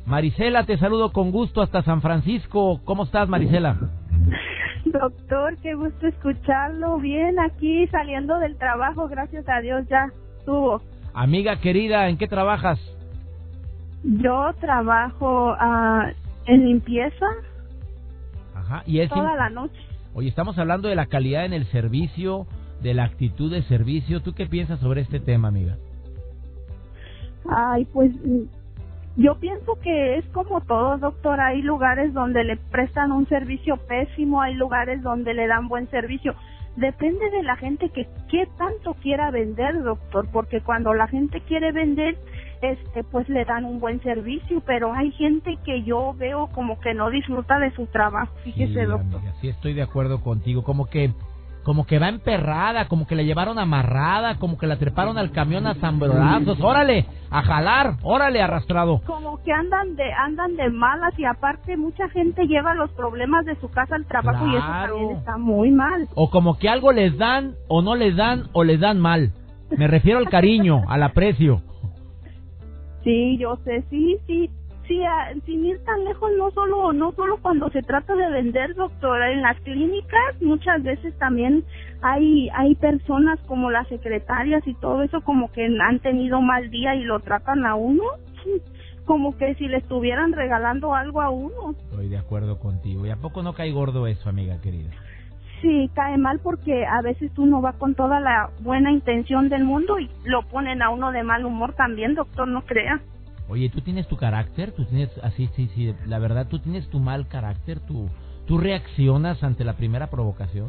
Marisela, 0.06 0.64
te 0.64 0.78
saludo 0.78 1.12
con 1.12 1.30
gusto 1.30 1.62
hasta 1.62 1.82
San 1.82 2.02
Francisco. 2.02 2.80
¿Cómo 2.84 3.04
estás, 3.04 3.28
Marisela? 3.28 4.01
Doctor, 4.84 5.56
qué 5.58 5.74
gusto 5.74 6.06
escucharlo. 6.06 6.98
Bien, 6.98 7.38
aquí 7.38 7.86
saliendo 7.88 8.38
del 8.38 8.56
trabajo, 8.56 9.08
gracias 9.08 9.48
a 9.48 9.60
Dios 9.60 9.86
ya 9.88 10.12
estuvo. 10.38 10.82
Amiga 11.14 11.60
querida, 11.60 12.08
¿en 12.08 12.18
qué 12.18 12.26
trabajas? 12.26 12.80
Yo 14.02 14.52
trabajo 14.60 15.54
ah, 15.58 16.10
en 16.46 16.66
limpieza. 16.66 17.26
Ajá, 18.54 18.82
y 18.86 19.00
es 19.00 19.10
toda 19.10 19.36
la 19.36 19.50
noche. 19.50 19.78
Oye, 20.14 20.28
estamos 20.28 20.58
hablando 20.58 20.88
de 20.88 20.96
la 20.96 21.06
calidad 21.06 21.44
en 21.44 21.52
el 21.52 21.66
servicio, 21.66 22.46
de 22.82 22.94
la 22.94 23.04
actitud 23.04 23.50
de 23.50 23.62
servicio. 23.62 24.20
¿Tú 24.20 24.34
qué 24.34 24.46
piensas 24.46 24.80
sobre 24.80 25.02
este 25.02 25.20
tema, 25.20 25.48
amiga? 25.48 25.76
Ay, 27.48 27.84
pues 27.92 28.12
yo 29.16 29.34
pienso 29.38 29.78
que 29.82 30.16
es 30.16 30.24
como 30.26 30.60
todo, 30.62 30.96
doctor. 30.98 31.40
Hay 31.40 31.62
lugares 31.62 32.14
donde 32.14 32.44
le 32.44 32.56
prestan 32.56 33.12
un 33.12 33.28
servicio 33.28 33.76
pésimo, 33.76 34.40
hay 34.40 34.54
lugares 34.54 35.02
donde 35.02 35.34
le 35.34 35.46
dan 35.46 35.68
buen 35.68 35.88
servicio. 35.90 36.34
Depende 36.76 37.30
de 37.30 37.42
la 37.42 37.56
gente 37.56 37.90
que 37.90 38.08
qué 38.30 38.48
tanto 38.56 38.94
quiera 38.94 39.30
vender, 39.30 39.82
doctor, 39.82 40.26
porque 40.32 40.62
cuando 40.62 40.94
la 40.94 41.06
gente 41.06 41.42
quiere 41.42 41.70
vender, 41.70 42.16
este, 42.62 43.04
pues 43.04 43.28
le 43.28 43.44
dan 43.44 43.66
un 43.66 43.78
buen 43.78 44.00
servicio, 44.02 44.62
pero 44.64 44.94
hay 44.94 45.10
gente 45.12 45.58
que 45.64 45.82
yo 45.82 46.14
veo 46.14 46.46
como 46.46 46.80
que 46.80 46.94
no 46.94 47.10
disfruta 47.10 47.58
de 47.58 47.72
su 47.72 47.86
trabajo. 47.86 48.34
Fíjese, 48.44 48.86
doctor. 48.86 49.20
sí, 49.40 49.48
estoy 49.48 49.74
de 49.74 49.82
acuerdo 49.82 50.22
contigo. 50.22 50.62
Como 50.62 50.86
que 50.86 51.12
como 51.62 51.86
que 51.86 51.98
va 51.98 52.08
emperrada, 52.08 52.88
como 52.88 53.06
que 53.06 53.14
la 53.14 53.22
llevaron 53.22 53.58
amarrada, 53.58 54.38
como 54.38 54.58
que 54.58 54.66
la 54.66 54.76
treparon 54.76 55.18
al 55.18 55.30
camión 55.30 55.66
a 55.66 55.74
zambrazos, 55.74 56.60
órale, 56.60 57.06
a 57.30 57.42
jalar, 57.42 57.96
órale, 58.02 58.42
arrastrado. 58.42 59.00
Como 59.06 59.42
que 59.42 59.52
andan 59.52 59.96
de 59.96 60.12
andan 60.12 60.56
de 60.56 60.70
malas 60.70 61.18
y 61.18 61.24
aparte 61.24 61.76
mucha 61.76 62.08
gente 62.08 62.46
lleva 62.46 62.74
los 62.74 62.90
problemas 62.92 63.44
de 63.44 63.56
su 63.56 63.70
casa 63.70 63.94
al 63.94 64.06
trabajo 64.06 64.46
y 64.46 64.56
eso 64.56 64.66
también 64.66 65.10
está 65.16 65.38
muy 65.38 65.70
mal. 65.70 66.08
O 66.14 66.30
como 66.30 66.58
que 66.58 66.68
algo 66.68 66.92
les 66.92 67.16
dan 67.16 67.54
o 67.68 67.82
no 67.82 67.94
les 67.94 68.16
dan 68.16 68.48
o 68.52 68.64
les 68.64 68.80
dan 68.80 68.98
mal. 68.98 69.32
Me 69.76 69.86
refiero 69.86 70.18
al 70.18 70.28
cariño, 70.28 70.82
al 70.88 71.02
aprecio. 71.02 71.62
Sí, 73.04 73.36
yo 73.38 73.56
sé, 73.64 73.82
sí, 73.90 74.18
sí, 74.26 74.50
sí, 74.92 75.40
sin 75.46 75.64
ir 75.64 75.82
tan 75.84 76.04
lejos, 76.04 76.30
no 76.36 76.50
solo, 76.50 76.92
no 76.92 77.12
solo 77.12 77.38
cuando 77.40 77.70
se 77.70 77.82
trata 77.82 78.14
de 78.14 78.30
vender, 78.30 78.74
doctora, 78.74 79.32
en 79.32 79.42
las 79.42 79.58
clínicas 79.60 80.40
muchas 80.40 80.82
veces 80.82 81.16
también 81.18 81.64
hay, 82.02 82.48
hay 82.50 82.74
personas 82.74 83.38
como 83.46 83.70
las 83.70 83.88
secretarias 83.88 84.66
y 84.66 84.74
todo 84.74 85.02
eso 85.02 85.20
como 85.22 85.50
que 85.52 85.66
han 85.66 86.00
tenido 86.00 86.40
mal 86.40 86.70
día 86.70 86.94
y 86.94 87.04
lo 87.04 87.20
tratan 87.20 87.64
a 87.64 87.74
uno, 87.74 88.02
como 89.04 89.36
que 89.36 89.54
si 89.54 89.66
le 89.66 89.78
estuvieran 89.78 90.32
regalando 90.32 90.94
algo 90.94 91.22
a 91.22 91.30
uno. 91.30 91.74
Estoy 91.90 92.08
de 92.08 92.18
acuerdo 92.18 92.58
contigo. 92.58 93.06
¿Y 93.06 93.10
a 93.10 93.16
poco 93.16 93.42
no 93.42 93.54
cae 93.54 93.72
gordo 93.72 94.06
eso, 94.06 94.28
amiga 94.28 94.60
querida? 94.60 94.90
Sí, 95.60 95.88
cae 95.94 96.18
mal 96.18 96.40
porque 96.40 96.84
a 96.84 97.00
veces 97.02 97.30
uno 97.38 97.62
va 97.62 97.72
con 97.74 97.94
toda 97.94 98.18
la 98.18 98.50
buena 98.60 98.90
intención 98.90 99.48
del 99.48 99.64
mundo 99.64 100.00
y 100.00 100.10
lo 100.24 100.42
ponen 100.42 100.82
a 100.82 100.90
uno 100.90 101.12
de 101.12 101.22
mal 101.22 101.44
humor 101.44 101.74
también, 101.74 102.14
doctor, 102.14 102.48
no 102.48 102.62
crea. 102.62 103.00
Oye, 103.52 103.68
¿tú 103.68 103.82
tienes 103.82 104.08
tu 104.08 104.16
carácter? 104.16 104.72
¿Tú 104.72 104.86
tienes, 104.86 105.10
así, 105.22 105.46
sí, 105.54 105.68
sí, 105.74 105.94
la 106.06 106.18
verdad, 106.18 106.46
tú 106.48 106.58
tienes 106.58 106.88
tu 106.88 107.00
mal 107.00 107.28
carácter? 107.28 107.80
¿Tú, 107.80 108.08
tú 108.46 108.56
reaccionas 108.56 109.44
ante 109.44 109.62
la 109.62 109.74
primera 109.74 110.06
provocación? 110.06 110.68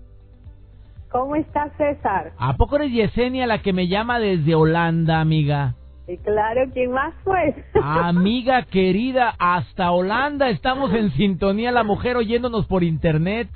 ¿Cómo 1.11 1.35
está 1.35 1.69
César? 1.77 2.31
¿A 2.37 2.55
poco 2.57 2.75
eres 2.77 2.91
Yesenia 2.91 3.47
la 3.47 3.61
que 3.61 3.73
me 3.73 3.87
llama 3.87 4.19
desde 4.19 4.55
Holanda, 4.55 5.19
amiga? 5.19 5.75
Y 6.07 6.17
claro, 6.17 6.63
¿quién 6.73 6.91
más 6.91 7.13
fue? 7.23 7.55
Amiga 7.81 8.63
querida, 8.63 9.33
hasta 9.39 9.91
Holanda 9.91 10.49
estamos 10.49 10.93
en 10.93 11.11
sintonía, 11.11 11.71
la 11.71 11.83
mujer 11.83 12.17
oyéndonos 12.17 12.65
por 12.67 12.83
internet. 12.83 13.47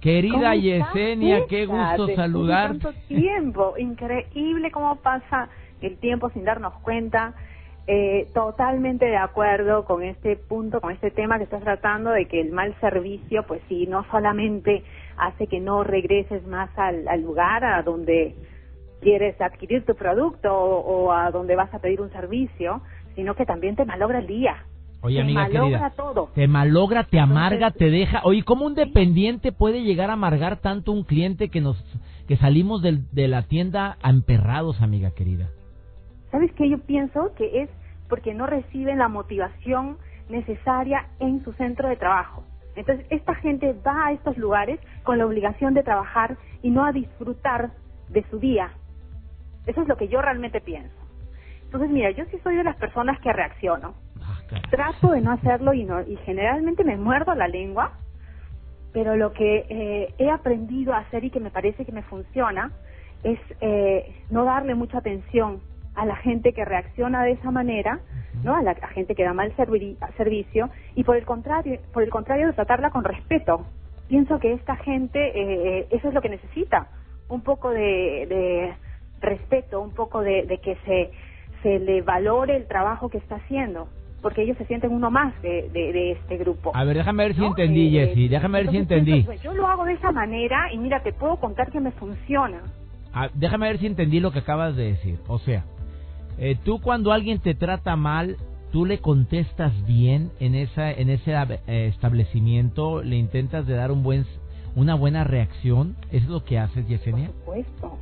Querida 0.00 0.54
Yesenia, 0.54 1.46
qué 1.48 1.64
gusto 1.64 2.08
saludarte. 2.14 2.78
Tanto 2.78 3.00
tiempo, 3.08 3.74
increíble 3.78 4.70
cómo 4.70 4.96
pasa 4.96 5.48
el 5.80 5.96
tiempo 5.98 6.30
sin 6.30 6.44
darnos 6.44 6.74
cuenta. 6.82 7.34
Eh, 7.86 8.28
totalmente 8.32 9.04
de 9.04 9.18
acuerdo 9.18 9.84
con 9.84 10.02
este 10.02 10.36
punto, 10.36 10.80
con 10.80 10.92
este 10.92 11.10
tema 11.10 11.36
que 11.36 11.44
estás 11.44 11.62
tratando 11.62 12.10
de 12.10 12.26
que 12.26 12.40
el 12.40 12.50
mal 12.50 12.74
servicio, 12.80 13.44
pues 13.46 13.60
sí, 13.68 13.86
no 13.86 14.06
solamente 14.10 14.82
hace 15.18 15.46
que 15.46 15.60
no 15.60 15.84
regreses 15.84 16.46
más 16.46 16.70
al, 16.78 17.06
al 17.08 17.20
lugar 17.20 17.62
a 17.62 17.82
donde 17.82 18.34
quieres 19.04 19.38
adquirir 19.40 19.84
tu 19.84 19.94
producto 19.94 20.50
o, 20.52 21.12
a 21.12 21.30
donde 21.30 21.54
vas 21.54 21.72
a 21.74 21.78
pedir 21.78 22.00
un 22.00 22.10
servicio, 22.10 22.80
sino 23.14 23.34
que 23.36 23.44
también 23.44 23.76
te 23.76 23.84
malogra 23.84 24.18
el 24.18 24.26
día. 24.26 24.64
Oye, 25.02 25.22
te 25.22 25.32
malogra 25.32 25.90
todo. 25.90 26.30
Te 26.34 26.48
malogra, 26.48 27.04
te 27.04 27.20
amarga, 27.20 27.70
te 27.70 27.90
deja. 27.90 28.22
Oye, 28.24 28.42
¿cómo 28.42 28.64
un 28.64 28.74
dependiente 28.74 29.52
puede 29.52 29.82
llegar 29.82 30.08
a 30.08 30.14
amargar 30.14 30.56
tanto 30.56 30.92
un 30.92 31.04
cliente 31.04 31.50
que 31.50 31.60
nos 31.60 31.76
que 32.26 32.38
salimos 32.38 32.80
de 32.82 33.28
la 33.28 33.42
tienda 33.42 33.98
emperrados, 34.02 34.80
amiga 34.80 35.10
querida? 35.10 35.50
¿Sabes 36.30 36.50
qué? 36.54 36.70
Yo 36.70 36.78
pienso 36.78 37.32
que 37.36 37.62
es 37.62 37.70
porque 38.08 38.32
no 38.32 38.46
reciben 38.46 38.98
la 38.98 39.08
motivación 39.08 39.98
necesaria 40.30 41.06
en 41.20 41.44
su 41.44 41.52
centro 41.52 41.90
de 41.90 41.96
trabajo. 41.96 42.44
Entonces, 42.76 43.06
esta 43.10 43.34
gente 43.36 43.74
va 43.86 44.06
a 44.06 44.12
estos 44.12 44.38
lugares 44.38 44.80
con 45.02 45.18
la 45.18 45.26
obligación 45.26 45.74
de 45.74 45.82
trabajar 45.82 46.38
y 46.62 46.70
no 46.70 46.84
a 46.84 46.92
disfrutar 46.92 47.70
de 48.08 48.24
su 48.30 48.38
día, 48.38 48.72
eso 49.66 49.82
es 49.82 49.88
lo 49.88 49.96
que 49.96 50.08
yo 50.08 50.20
realmente 50.20 50.60
pienso. 50.60 50.94
Entonces, 51.74 51.90
mira, 51.90 52.10
yo 52.12 52.24
sí 52.26 52.38
soy 52.44 52.56
de 52.56 52.64
las 52.64 52.76
personas 52.76 53.18
que 53.20 53.32
reacciono. 53.32 53.94
Ah, 54.22 54.38
Trato 54.70 55.10
de 55.10 55.20
no 55.20 55.32
hacerlo 55.32 55.74
y, 55.74 55.84
no, 55.84 56.00
y 56.02 56.16
generalmente 56.18 56.84
me 56.84 56.96
muerdo 56.96 57.34
la 57.34 57.48
lengua, 57.48 57.94
pero 58.92 59.16
lo 59.16 59.32
que 59.32 59.66
eh, 59.68 60.14
he 60.18 60.30
aprendido 60.30 60.94
a 60.94 60.98
hacer 60.98 61.24
y 61.24 61.30
que 61.30 61.40
me 61.40 61.50
parece 61.50 61.84
que 61.84 61.90
me 61.90 62.02
funciona 62.02 62.70
es 63.24 63.40
eh, 63.60 64.14
no 64.30 64.44
darle 64.44 64.76
mucha 64.76 64.98
atención 64.98 65.60
a 65.96 66.06
la 66.06 66.16
gente 66.16 66.52
que 66.52 66.64
reacciona 66.64 67.24
de 67.24 67.32
esa 67.32 67.50
manera, 67.50 67.98
¿no? 68.44 68.54
A 68.54 68.62
la 68.62 68.74
gente 68.88 69.16
que 69.16 69.24
da 69.24 69.32
mal 69.32 69.52
servicio 70.16 70.70
y 70.94 71.02
por 71.02 71.16
el 71.16 71.24
contrario, 71.24 71.80
por 71.92 72.02
el 72.02 72.10
contrario 72.10 72.46
de 72.46 72.52
tratarla 72.52 72.90
con 72.90 73.02
respeto. 73.02 73.66
Pienso 74.08 74.38
que 74.38 74.52
esta 74.52 74.76
gente 74.76 75.18
eh, 75.34 75.88
eso 75.90 76.08
es 76.08 76.14
lo 76.14 76.20
que 76.20 76.28
necesita, 76.28 76.88
un 77.28 77.42
poco 77.42 77.70
de 77.70 78.74
respeto, 79.20 79.80
un 79.80 79.92
poco 79.92 80.20
de, 80.20 80.46
que 80.62 80.76
se, 80.84 81.10
se 81.62 81.78
le 81.78 82.02
valore 82.02 82.56
el 82.56 82.66
trabajo 82.66 83.08
que 83.08 83.18
está 83.18 83.36
haciendo 83.36 83.88
porque 84.22 84.40
ellos 84.40 84.56
se 84.56 84.64
sienten 84.64 84.90
uno 84.90 85.10
más 85.10 85.34
de, 85.42 85.68
de, 85.70 86.12
este 86.12 86.38
grupo. 86.38 86.72
A 86.74 86.82
ver, 86.84 86.96
déjame 86.96 87.24
ver 87.24 87.34
si 87.34 87.44
entendí, 87.44 87.98
eh, 87.98 88.06
Jessy, 88.06 88.28
déjame 88.28 88.62
ver 88.62 88.70
si 88.70 88.78
entendí. 88.78 89.22
Pues, 89.22 89.42
yo 89.42 89.52
lo 89.52 89.66
hago 89.66 89.84
de 89.84 89.92
esa 89.92 90.12
manera 90.12 90.72
y 90.72 90.78
mira, 90.78 91.02
te 91.02 91.12
puedo 91.12 91.36
contar 91.36 91.70
que 91.70 91.78
me 91.78 91.92
funciona. 91.92 92.62
Ah, 93.12 93.28
déjame 93.34 93.66
ver 93.66 93.78
si 93.78 93.86
entendí 93.86 94.20
lo 94.20 94.32
que 94.32 94.38
acabas 94.38 94.76
de 94.76 94.92
decir. 94.92 95.18
O 95.28 95.38
sea, 95.40 95.66
eh, 96.38 96.56
tú 96.64 96.80
cuando 96.80 97.12
alguien 97.12 97.38
te 97.40 97.54
trata 97.54 97.96
mal, 97.96 98.38
tú 98.72 98.86
le 98.86 98.98
contestas 98.98 99.74
bien 99.86 100.30
en 100.40 100.54
esa 100.54 100.90
en 100.90 101.10
ese 101.10 101.32
eh, 101.32 101.88
establecimiento, 101.88 103.02
le 103.02 103.16
intentas 103.16 103.66
de 103.66 103.74
dar 103.74 103.92
un 103.92 104.02
buen 104.02 104.24
una 104.74 104.94
buena 104.94 105.24
reacción? 105.24 105.96
¿Es 106.10 106.26
lo 106.26 106.44
que 106.44 106.58
haces, 106.58 106.86
Yesenia? 106.88 107.28
Por 107.28 107.36
supuesto, 107.36 107.98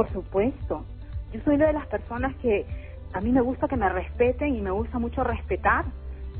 por 0.00 0.10
supuesto. 0.14 0.86
Yo 1.30 1.42
soy 1.44 1.58
de 1.58 1.74
las 1.74 1.86
personas 1.88 2.34
que 2.36 2.64
a 3.12 3.20
mí 3.20 3.32
me 3.32 3.42
gusta 3.42 3.68
que 3.68 3.76
me 3.76 3.86
respeten 3.86 4.56
y 4.56 4.62
me 4.62 4.70
gusta 4.70 4.98
mucho 4.98 5.22
respetar 5.22 5.84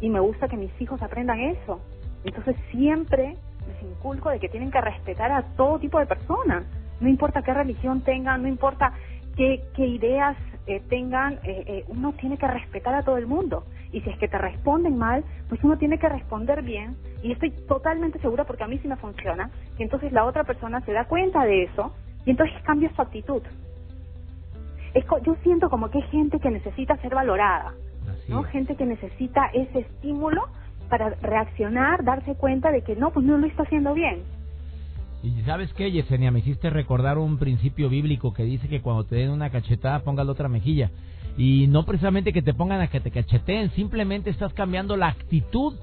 y 0.01 0.09
me 0.09 0.19
gusta 0.19 0.49
que 0.49 0.57
mis 0.57 0.71
hijos 0.81 1.03
aprendan 1.03 1.39
eso. 1.41 1.79
Entonces 2.25 2.57
siempre 2.71 3.37
les 3.69 3.83
inculco 3.83 4.31
de 4.31 4.41
que 4.41 4.49
tienen 4.49 4.71
que 4.71 4.81
respetar 4.81 5.31
a 5.31 5.43
todo 5.59 5.79
tipo 5.79 5.99
de 5.99 6.07
personas, 6.07 6.65
no 7.03 7.09
importa 7.11 7.43
qué 7.43 7.53
religión 7.53 8.01
tengan, 8.01 8.41
no 8.41 8.49
importa 8.49 8.95
qué, 9.37 9.63
qué 9.77 9.87
ideas 9.87 10.39
eh, 10.67 10.81
tengan, 10.89 11.35
eh, 11.45 11.65
eh, 11.67 11.85
uno 11.89 12.15
tiene 12.15 12.39
que 12.39 12.49
respetar 12.49 12.95
a 12.95 13.03
todo 13.03 13.19
el 13.19 13.27
mundo. 13.27 13.65
Y 13.93 14.01
si 14.01 14.09
es 14.09 14.17
que 14.17 14.29
te 14.29 14.39
responden 14.39 14.97
mal, 14.97 15.23
pues 15.51 15.63
uno 15.63 15.77
tiene 15.77 15.99
que 15.99 16.09
responder 16.09 16.63
bien. 16.63 16.97
Y 17.23 17.33
estoy 17.33 17.51
totalmente 17.69 18.21
segura, 18.21 18.45
porque 18.45 18.65
a 18.65 18.69
mí 18.69 18.79
sí 18.79 18.89
me 18.89 18.97
funciona, 18.97 19.51
que 19.77 19.83
entonces 19.83 20.13
la 20.13 20.25
otra 20.25 20.45
persona 20.45 20.81
se 20.87 20.93
da 20.93 21.05
cuenta 21.05 21.45
de 21.45 21.65
eso 21.65 21.93
y 22.31 22.33
entonces 22.33 22.63
cambia 22.63 22.95
su 22.95 23.03
actitud. 23.03 23.43
Es 24.95 25.05
yo 25.27 25.35
siento 25.43 25.69
como 25.69 25.91
que 25.91 25.99
hay 25.99 26.09
gente 26.11 26.39
que 26.39 26.49
necesita 26.49 26.97
ser 26.99 27.13
valorada, 27.13 27.75
¿no? 28.29 28.45
Gente 28.45 28.77
que 28.77 28.87
necesita 28.87 29.47
ese 29.53 29.81
estímulo 29.81 30.43
para 30.89 31.11
reaccionar, 31.23 32.05
darse 32.05 32.37
cuenta 32.37 32.71
de 32.71 32.83
que 32.83 32.95
no, 32.95 33.11
pues 33.11 33.27
no 33.27 33.37
lo 33.37 33.49
está 33.49 33.65
haciendo 33.65 33.95
bien. 33.95 34.23
Y 35.25 35.43
sabes 35.43 35.75
qué, 35.75 35.91
Yesenia, 35.91 36.31
me 36.31 36.39
hiciste 36.39 36.71
recordar 36.71 37.19
un 37.19 37.37
principio 37.37 37.89
bíblico 37.89 38.33
que 38.33 38.45
dice 38.45 38.69
que 38.69 38.81
cuando 38.81 39.03
te 39.03 39.17
den 39.17 39.31
una 39.31 39.51
cachetada 39.51 40.05
pongas 40.05 40.25
la 40.25 40.31
otra 40.31 40.49
mejilla. 40.49 40.93
Y 41.37 41.67
no 41.67 41.85
precisamente 41.85 42.33
que 42.33 42.43
te 42.43 42.55
pongan 42.55 42.81
a 42.81 42.87
que 42.87 43.01
te 43.01 43.11
cacheteen, 43.11 43.73
simplemente 43.73 44.31
estás 44.31 44.55
cambiando 44.55 44.97
la 44.97 45.09
actitud. 45.09 45.75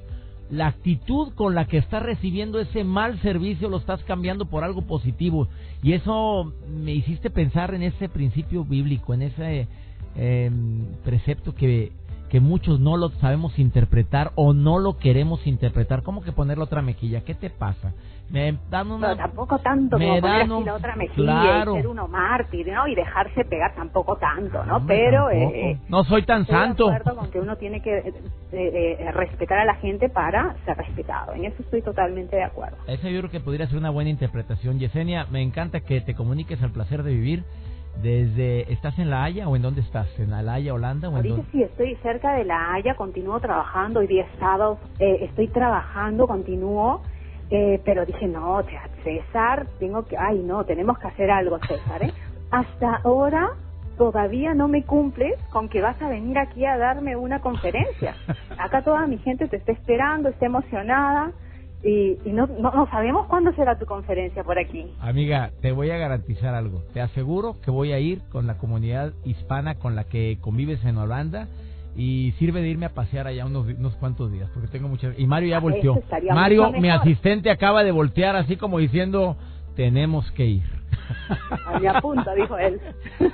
La 0.50 0.68
actitud 0.68 1.34
con 1.34 1.56
la 1.56 1.66
que 1.66 1.78
estás 1.78 2.02
recibiendo 2.02 2.60
ese 2.60 2.84
mal 2.84 3.20
servicio 3.22 3.68
lo 3.68 3.78
estás 3.78 4.04
cambiando 4.04 4.46
por 4.46 4.64
algo 4.64 4.82
positivo. 4.84 5.48
Y 5.84 5.94
eso 5.94 6.54
me 6.70 6.94
hiciste 6.94 7.30
pensar 7.30 7.74
en 7.74 7.84
ese 7.84 8.08
principio 8.08 8.64
bíblico, 8.64 9.14
en 9.14 9.24
ese 9.24 9.68
eh, 10.16 10.52
precepto 11.04 11.54
que 11.54 11.92
que 12.30 12.40
muchos 12.40 12.80
no 12.80 12.98
lo 12.98 13.10
sabemos 13.10 13.58
interpretar 13.60 14.32
o 14.36 14.54
no 14.54 14.80
lo 14.80 14.98
queremos 14.98 15.46
interpretar. 15.48 16.04
¿Cómo 16.04 16.22
que 16.22 16.32
ponerle 16.32 16.64
otra 16.64 16.82
mejilla? 16.82 17.22
¿Qué 17.22 17.34
te 17.34 17.50
pasa? 17.50 17.94
Me 18.30 18.58
dan 18.70 18.92
una... 18.92 19.16
tampoco 19.16 19.58
tanto 19.60 19.98
como 19.98 20.20
poner 20.20 20.48
la 20.50 20.74
otra 20.74 20.98
mejilla 20.98 21.62
y 21.62 21.76
ser 21.76 21.88
uno 21.88 22.10
mártir, 22.10 22.68
¿no? 22.68 22.86
Y 22.86 22.94
dejarse 22.94 23.46
pegar 23.46 23.74
tampoco 23.74 24.18
tanto, 24.18 24.66
¿no? 24.66 24.86
Pero... 24.86 25.30
Eh, 25.30 25.80
no 25.88 26.04
soy 26.04 26.24
tan 26.24 26.46
santo. 26.46 26.90
De 26.90 27.00
con 27.16 27.32
que 27.32 27.40
uno 27.40 27.56
tiene 27.56 27.82
que 27.82 27.98
eh, 28.00 28.14
eh, 28.52 29.12
respetar 29.14 29.60
a 29.60 29.66
la 29.66 29.76
gente 29.76 30.10
para 30.10 30.58
ser 30.66 30.76
respetado. 30.76 31.34
En 31.34 31.46
eso 31.46 31.56
estoy 31.62 31.82
totalmente 31.82 32.36
de 32.36 32.44
acuerdo. 32.44 32.78
Eso 32.88 33.08
yo 33.08 33.20
creo 33.20 33.32
que 33.32 33.40
podría 33.40 33.68
ser 33.68 33.78
una 33.78 33.92
buena 33.92 34.10
interpretación. 34.10 34.78
Yesenia, 34.78 35.26
me 35.32 35.42
encanta 35.42 35.80
que 35.80 36.02
te 36.02 36.14
comuniques 36.14 36.62
al 36.62 36.72
placer 36.72 37.04
de 37.04 37.14
vivir 37.14 37.46
desde 38.02 38.72
¿Estás 38.72 38.98
en 39.00 39.10
La 39.10 39.24
Haya 39.24 39.48
o 39.48 39.56
en 39.56 39.62
dónde 39.62 39.82
estás? 39.82 40.08
¿En 40.20 40.30
La 40.30 40.54
Haya, 40.54 40.74
Holanda? 40.74 41.10
O 41.10 41.16
Ahorita 41.16 41.42
sí, 41.52 41.64
estoy 41.64 41.96
cerca 41.98 42.34
de 42.34 42.46
La 42.46 42.74
Haya, 42.74 42.96
continúo 42.96 43.40
trabajando, 43.40 44.00
hoy 44.00 44.08
día 44.08 44.26
sábado 44.40 44.80
eh, 45.00 45.20
estoy 45.22 45.48
trabajando, 45.48 46.28
continúo, 46.28 47.02
eh, 47.50 47.82
pero 47.86 48.06
dije, 48.06 48.28
no, 48.28 48.62
César, 49.04 49.68
tengo 49.80 50.06
que, 50.06 50.18
ay 50.18 50.40
no, 50.40 50.64
tenemos 50.66 50.98
que 51.00 51.08
hacer 51.08 51.32
algo, 51.32 51.60
César, 51.60 52.04
¿eh? 52.04 52.14
Hasta 52.52 53.02
ahora 53.04 53.52
todavía 53.98 54.54
no 54.54 54.68
me 54.68 54.84
cumples 54.84 55.36
con 55.50 55.70
que 55.70 55.82
vas 55.82 56.02
a 56.02 56.10
venir 56.10 56.38
aquí 56.38 56.66
a 56.66 56.78
darme 56.78 57.16
una 57.16 57.40
conferencia. 57.40 58.16
Acá 58.58 58.84
toda 58.84 59.08
mi 59.08 59.18
gente 59.18 59.48
te 59.48 59.58
está 59.58 59.72
esperando, 59.72 60.30
está 60.30 60.46
emocionada 60.46 61.32
y, 61.84 62.18
no, 62.26 62.48
no, 62.48 62.88
sabemos 62.90 63.28
cuándo 63.28 63.54
será 63.54 63.78
tu 63.78 63.86
conferencia 63.86 64.44
por 64.44 64.58
aquí. 64.58 64.86
Amiga, 65.00 65.52
te 65.62 65.72
voy 65.72 65.92
a 65.92 65.98
garantizar 65.98 66.56
algo. 66.56 66.82
Te 66.94 67.02
aseguro 67.02 67.58
que 67.64 67.72
voy 67.72 67.92
a 67.92 68.00
ir 68.00 68.22
con 68.32 68.48
la 68.48 68.58
comunidad 68.58 69.14
hispana 69.24 69.76
con 69.76 69.96
la 69.96 70.06
que 70.06 70.38
convives 70.42 70.84
en 70.86 70.98
Holanda 70.98 71.48
y 71.96 72.34
sirve 72.40 72.62
de 72.62 72.70
irme 72.70 72.88
a 72.88 72.94
pasear 72.94 73.28
allá 73.28 73.46
unos, 73.46 73.68
unos 73.68 73.96
cuantos 73.96 74.32
días 74.32 74.50
porque 74.54 74.68
tengo 74.70 74.88
muchas... 74.88 75.18
Y 75.20 75.28
Mario 75.28 75.50
ya 75.50 75.58
ah, 75.58 75.62
volteó. 75.62 76.02
Mario, 76.34 76.72
mi 76.72 76.90
asistente, 76.90 77.50
acaba 77.52 77.84
de 77.84 77.92
voltear 77.92 78.36
así 78.36 78.56
como 78.56 78.80
diciendo, 78.80 79.38
tenemos 79.76 80.30
que 80.32 80.46
ir. 80.46 80.77
Mi 81.80 81.88
apunta, 81.88 82.34
dijo 82.34 82.58
él. 82.58 82.80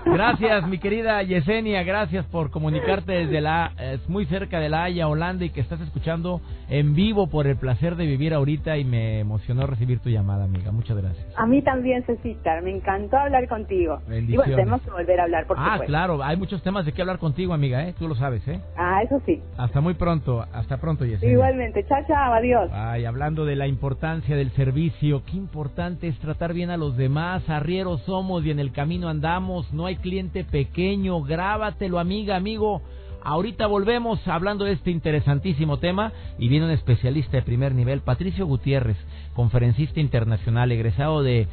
Gracias, 0.06 0.68
mi 0.68 0.80
querida 0.80 1.22
Yesenia, 1.24 1.84
gracias 1.84 2.26
por 2.26 2.50
comunicarte 2.50 3.12
desde 3.12 3.42
la 3.42 3.72
es 3.80 4.08
muy 4.10 4.26
cerca 4.26 4.60
de 4.60 4.70
La 4.70 4.84
Haya, 4.84 5.08
Holanda 5.08 5.46
y 5.46 5.50
que 5.50 5.62
estás 5.62 5.80
escuchando 5.82 6.42
en 6.70 6.96
vivo 6.96 7.28
por 7.28 7.48
el 7.48 7.58
placer 7.58 7.96
de 7.96 8.06
vivir 8.06 8.34
ahorita 8.34 8.78
y 8.78 8.84
me 8.84 9.20
emocionó 9.20 9.68
recibir 9.68 10.00
tu 10.00 10.10
llamada, 10.10 10.46
amiga. 10.46 10.72
Muchas 10.72 10.98
gracias. 10.98 11.26
A 11.38 11.46
mí 11.46 11.62
también, 11.62 12.04
Cecita, 12.06 12.60
me 12.62 12.72
encantó 12.72 13.18
hablar 13.18 13.48
contigo. 13.48 14.00
Y 14.10 14.36
bueno, 14.36 14.56
tenemos 14.56 14.82
que 14.82 14.92
volver 14.92 15.20
a 15.20 15.24
hablar, 15.24 15.46
por 15.48 15.58
Ah, 15.60 15.80
claro, 15.86 16.24
hay 16.24 16.38
muchos 16.38 16.62
temas 16.64 16.86
de 16.86 16.92
qué 16.94 17.02
hablar 17.02 17.20
contigo, 17.20 17.54
amiga, 17.54 17.88
¿eh? 17.88 17.94
Tú 17.98 18.08
lo 18.08 18.16
sabes, 18.16 18.48
¿eh? 18.48 18.60
Ah, 18.78 19.02
eso 19.04 19.22
sí. 19.26 19.42
Hasta 19.58 19.82
muy 19.82 19.94
pronto, 19.94 20.46
hasta 20.54 20.78
pronto, 20.78 21.06
Yesenia. 21.06 21.34
Igualmente, 21.34 21.86
chao, 21.88 22.04
chao, 22.08 22.34
adiós. 22.34 22.70
Ay, 22.74 23.06
hablando 23.06 23.46
de 23.46 23.56
la 23.56 23.68
importancia 23.68 24.36
del 24.36 24.52
servicio, 24.52 25.24
qué 25.26 25.38
importante 25.38 26.08
es 26.08 26.18
tratar 26.20 26.54
bien 26.54 26.70
a 26.70 26.78
los 26.78 26.98
demás, 26.98 27.43
arrieros 27.50 28.02
somos 28.02 28.46
y 28.46 28.52
en 28.52 28.60
el 28.60 28.72
camino 28.72 29.10
andamos, 29.10 29.72
no 29.74 29.86
hay 29.86 29.98
cliente 29.98 30.44
pequeño, 30.44 31.22
grábatelo 31.22 32.00
amiga, 32.00 32.36
amigo. 32.36 32.82
Ahorita 33.24 33.68
volvemos 33.68 34.28
hablando 34.28 34.66
de 34.66 34.74
este 34.74 34.92
interesantísimo 34.92 35.78
tema 35.78 36.12
y 36.38 36.50
viene 36.50 36.66
un 36.66 36.72
especialista 36.72 37.38
de 37.38 37.44
primer 37.44 37.74
nivel, 37.74 38.02
Patricio 38.02 38.46
Gutiérrez, 38.46 38.98
conferencista 39.34 40.00
internacional, 40.00 40.72
egresado 40.72 41.24
de 41.24 41.48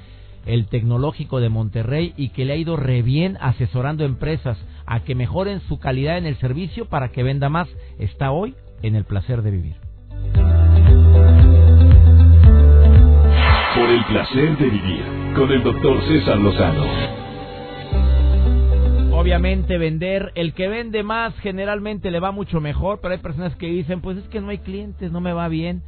el 0.46 0.66
Tecnológico 0.66 1.40
de 1.40 1.48
Monterrey 1.48 2.14
y 2.16 2.30
que 2.30 2.44
le 2.44 2.54
ha 2.54 2.56
ido 2.56 2.76
re 2.76 3.02
bien 3.02 3.36
asesorando 3.40 4.04
empresas 4.04 4.58
a 4.86 5.00
que 5.00 5.14
mejoren 5.14 5.60
su 5.60 5.78
calidad 5.78 6.18
en 6.18 6.26
el 6.26 6.36
servicio 6.38 6.86
para 6.86 7.10
que 7.10 7.22
venda 7.22 7.48
más. 7.48 7.68
Está 7.98 8.32
hoy 8.32 8.54
en 8.82 8.96
el 8.96 9.04
placer 9.04 9.42
de 9.42 9.50
vivir. 9.50 9.76
Por 13.74 13.88
el 13.88 14.04
placer 14.06 14.58
de 14.58 14.70
vivir 14.70 15.19
con 15.34 15.50
el 15.52 15.62
doctor 15.62 16.02
César 16.08 16.38
Lozano. 16.38 16.84
Obviamente 19.12 19.78
vender, 19.78 20.32
el 20.34 20.54
que 20.54 20.68
vende 20.68 21.02
más 21.02 21.34
generalmente 21.40 22.10
le 22.10 22.20
va 22.20 22.32
mucho 22.32 22.60
mejor, 22.60 23.00
pero 23.00 23.12
hay 23.12 23.20
personas 23.20 23.54
que 23.56 23.66
dicen, 23.66 24.00
pues 24.00 24.18
es 24.18 24.24
que 24.28 24.40
no 24.40 24.48
hay 24.48 24.58
clientes, 24.58 25.12
no 25.12 25.20
me 25.20 25.32
va 25.32 25.48
bien. 25.48 25.82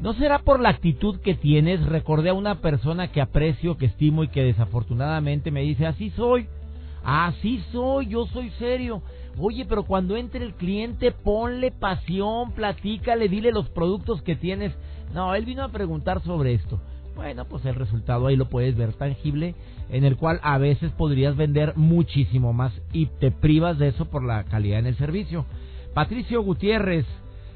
¿No 0.00 0.14
será 0.14 0.38
por 0.40 0.60
la 0.60 0.70
actitud 0.70 1.20
que 1.20 1.34
tienes? 1.34 1.84
Recordé 1.84 2.30
a 2.30 2.34
una 2.34 2.56
persona 2.56 3.08
que 3.08 3.20
aprecio, 3.20 3.76
que 3.76 3.86
estimo 3.86 4.24
y 4.24 4.28
que 4.28 4.42
desafortunadamente 4.42 5.50
me 5.50 5.62
dice, 5.62 5.86
así 5.86 6.10
soy, 6.10 6.46
así 7.04 7.62
soy, 7.72 8.06
yo 8.06 8.26
soy 8.26 8.50
serio. 8.58 9.02
Oye, 9.38 9.66
pero 9.68 9.84
cuando 9.84 10.16
entre 10.16 10.44
el 10.44 10.54
cliente, 10.54 11.12
ponle 11.12 11.70
pasión, 11.70 12.52
platícale, 12.52 13.28
dile 13.28 13.52
los 13.52 13.68
productos 13.68 14.22
que 14.22 14.34
tienes. 14.34 14.72
No, 15.14 15.34
él 15.34 15.44
vino 15.44 15.62
a 15.62 15.68
preguntar 15.68 16.22
sobre 16.22 16.54
esto. 16.54 16.80
Bueno, 17.18 17.46
pues 17.46 17.64
el 17.64 17.74
resultado 17.74 18.28
ahí 18.28 18.36
lo 18.36 18.48
puedes 18.48 18.76
ver 18.76 18.92
tangible, 18.92 19.56
en 19.90 20.04
el 20.04 20.16
cual 20.16 20.38
a 20.44 20.56
veces 20.56 20.92
podrías 20.92 21.36
vender 21.36 21.72
muchísimo 21.74 22.52
más 22.52 22.72
y 22.92 23.06
te 23.06 23.32
privas 23.32 23.76
de 23.76 23.88
eso 23.88 24.04
por 24.04 24.22
la 24.22 24.44
calidad 24.44 24.78
en 24.78 24.86
el 24.86 24.96
servicio. 24.96 25.44
Patricio 25.94 26.40
Gutiérrez 26.42 27.06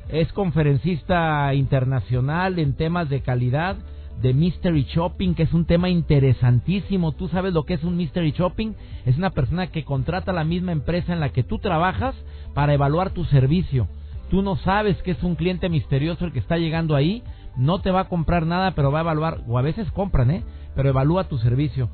es 0.08 0.32
conferencista 0.32 1.54
internacional 1.54 2.58
en 2.58 2.74
temas 2.74 3.08
de 3.08 3.20
calidad 3.20 3.76
de 4.20 4.34
Mystery 4.34 4.82
Shopping, 4.82 5.34
que 5.34 5.44
es 5.44 5.52
un 5.52 5.64
tema 5.64 5.88
interesantísimo. 5.88 7.12
¿Tú 7.12 7.28
sabes 7.28 7.54
lo 7.54 7.64
que 7.64 7.74
es 7.74 7.84
un 7.84 7.96
Mystery 7.96 8.32
Shopping? 8.32 8.74
Es 9.06 9.16
una 9.16 9.30
persona 9.30 9.68
que 9.68 9.84
contrata 9.84 10.32
la 10.32 10.42
misma 10.42 10.72
empresa 10.72 11.12
en 11.12 11.20
la 11.20 11.28
que 11.28 11.44
tú 11.44 11.60
trabajas 11.60 12.16
para 12.52 12.74
evaluar 12.74 13.10
tu 13.10 13.24
servicio. 13.26 13.86
Tú 14.28 14.42
no 14.42 14.56
sabes 14.56 15.00
que 15.02 15.12
es 15.12 15.22
un 15.22 15.36
cliente 15.36 15.68
misterioso 15.68 16.24
el 16.24 16.32
que 16.32 16.38
está 16.38 16.56
llegando 16.56 16.96
ahí, 16.96 17.22
no 17.56 17.80
te 17.80 17.90
va 17.90 18.00
a 18.00 18.08
comprar 18.08 18.46
nada, 18.46 18.72
pero 18.72 18.90
va 18.90 19.00
a 19.00 19.02
evaluar, 19.02 19.40
o 19.48 19.58
a 19.58 19.62
veces 19.62 19.90
compran, 19.92 20.30
¿eh? 20.30 20.42
Pero 20.74 20.88
evalúa 20.88 21.28
tu 21.28 21.38
servicio. 21.38 21.88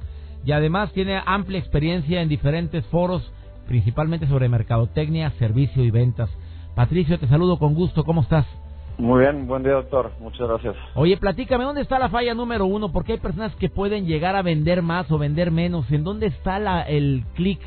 Y 0.44 0.53
además 0.53 0.92
tiene 0.92 1.21
amplia 1.25 1.59
experiencia 1.59 2.23
en 2.23 2.29
diferentes 2.29 2.87
foros, 2.87 3.33
principalmente 3.66 4.27
sobre 4.27 4.49
mercadotecnia, 4.49 5.31
servicio 5.33 5.85
y 5.85 5.90
ventas. 5.90 6.31
Patricio, 6.75 7.18
te 7.18 7.27
saludo 7.27 7.59
con 7.59 7.75
gusto, 7.75 8.05
¿cómo 8.05 8.23
estás? 8.23 8.47
Muy 8.99 9.21
bien, 9.21 9.47
buen 9.47 9.62
día 9.62 9.75
doctor, 9.75 10.11
muchas 10.21 10.49
gracias. 10.49 10.75
Oye, 10.97 11.16
platícame, 11.16 11.62
¿dónde 11.62 11.83
está 11.83 12.01
la 12.01 12.09
falla 12.09 12.35
número 12.35 12.66
uno? 12.66 12.90
Porque 12.90 13.12
hay 13.12 13.18
personas 13.18 13.55
que 13.55 13.68
pueden 13.68 14.07
llegar 14.07 14.35
a 14.35 14.42
vender 14.42 14.83
más 14.83 15.11
o 15.12 15.18
vender 15.18 15.53
menos. 15.53 15.90
¿En 15.92 16.03
dónde 16.03 16.27
está 16.27 16.59
la, 16.59 16.83
el 16.83 17.25
clic? 17.35 17.61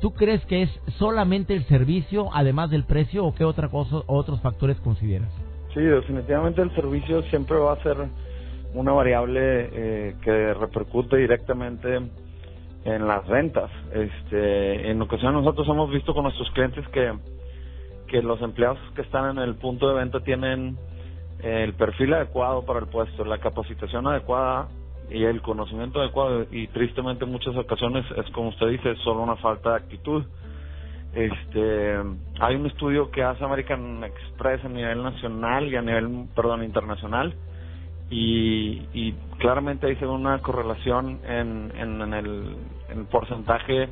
¿Tú 0.00 0.12
crees 0.12 0.44
que 0.46 0.62
es 0.62 0.70
solamente 0.98 1.54
el 1.54 1.64
servicio, 1.64 2.28
además 2.32 2.70
del 2.70 2.84
precio, 2.84 3.24
o 3.24 3.34
qué 3.34 3.44
otra 3.44 3.68
cosa, 3.68 4.02
otros 4.06 4.40
factores 4.40 4.78
consideras? 4.78 5.32
Sí, 5.76 5.82
definitivamente 5.82 6.62
el 6.62 6.74
servicio 6.74 7.20
siempre 7.24 7.58
va 7.58 7.74
a 7.74 7.82
ser 7.82 7.98
una 8.72 8.92
variable 8.92 9.40
eh, 9.42 10.16
que 10.22 10.54
repercute 10.54 11.18
directamente 11.18 12.00
en 12.86 13.06
las 13.06 13.28
ventas. 13.28 13.70
Este, 13.92 14.90
en 14.90 15.02
ocasiones 15.02 15.42
nosotros 15.42 15.68
hemos 15.68 15.90
visto 15.90 16.14
con 16.14 16.22
nuestros 16.22 16.50
clientes 16.52 16.88
que, 16.88 17.12
que 18.08 18.22
los 18.22 18.40
empleados 18.40 18.78
que 18.94 19.02
están 19.02 19.36
en 19.36 19.42
el 19.44 19.56
punto 19.56 19.86
de 19.90 19.96
venta 19.96 20.20
tienen 20.20 20.78
el 21.42 21.74
perfil 21.74 22.14
adecuado 22.14 22.64
para 22.64 22.78
el 22.78 22.86
puesto, 22.86 23.26
la 23.26 23.36
capacitación 23.36 24.06
adecuada 24.06 24.68
y 25.10 25.24
el 25.24 25.42
conocimiento 25.42 26.00
adecuado 26.00 26.46
y 26.50 26.68
tristemente 26.68 27.26
en 27.26 27.32
muchas 27.32 27.54
ocasiones 27.54 28.06
es 28.16 28.30
como 28.30 28.48
usted 28.48 28.68
dice, 28.68 28.96
solo 29.04 29.22
una 29.22 29.36
falta 29.36 29.72
de 29.72 29.76
actitud. 29.76 30.24
Este, 31.16 31.94
hay 32.40 32.56
un 32.56 32.66
estudio 32.66 33.10
que 33.10 33.22
hace 33.22 33.42
American 33.42 34.04
Express 34.04 34.62
a 34.66 34.68
nivel 34.68 35.02
nacional 35.02 35.66
y 35.66 35.76
a 35.76 35.80
nivel, 35.80 36.26
perdón, 36.34 36.62
internacional 36.62 37.34
y, 38.10 38.82
y 38.92 39.14
claramente 39.38 39.86
hay 39.86 39.96
una 40.04 40.40
correlación 40.40 41.20
en, 41.26 41.72
en, 41.74 42.12
el, 42.12 42.56
en 42.90 42.98
el 42.98 43.04
porcentaje 43.06 43.88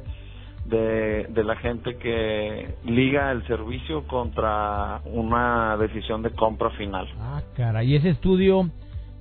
de, 0.67 1.27
de 1.31 1.45
la 1.45 1.57
gente 1.57 1.97
que 1.97 2.75
liga 2.85 3.33
el 3.33 3.47
servicio 3.47 4.07
contra 4.07 5.01
una 5.07 5.79
decisión 5.79 6.23
de 6.23 6.31
compra 6.31 6.71
final. 6.73 7.09
Ah, 7.19 7.41
cara, 7.57 7.85
¿y 7.85 7.97
ese 7.97 8.11
estudio 8.11 8.71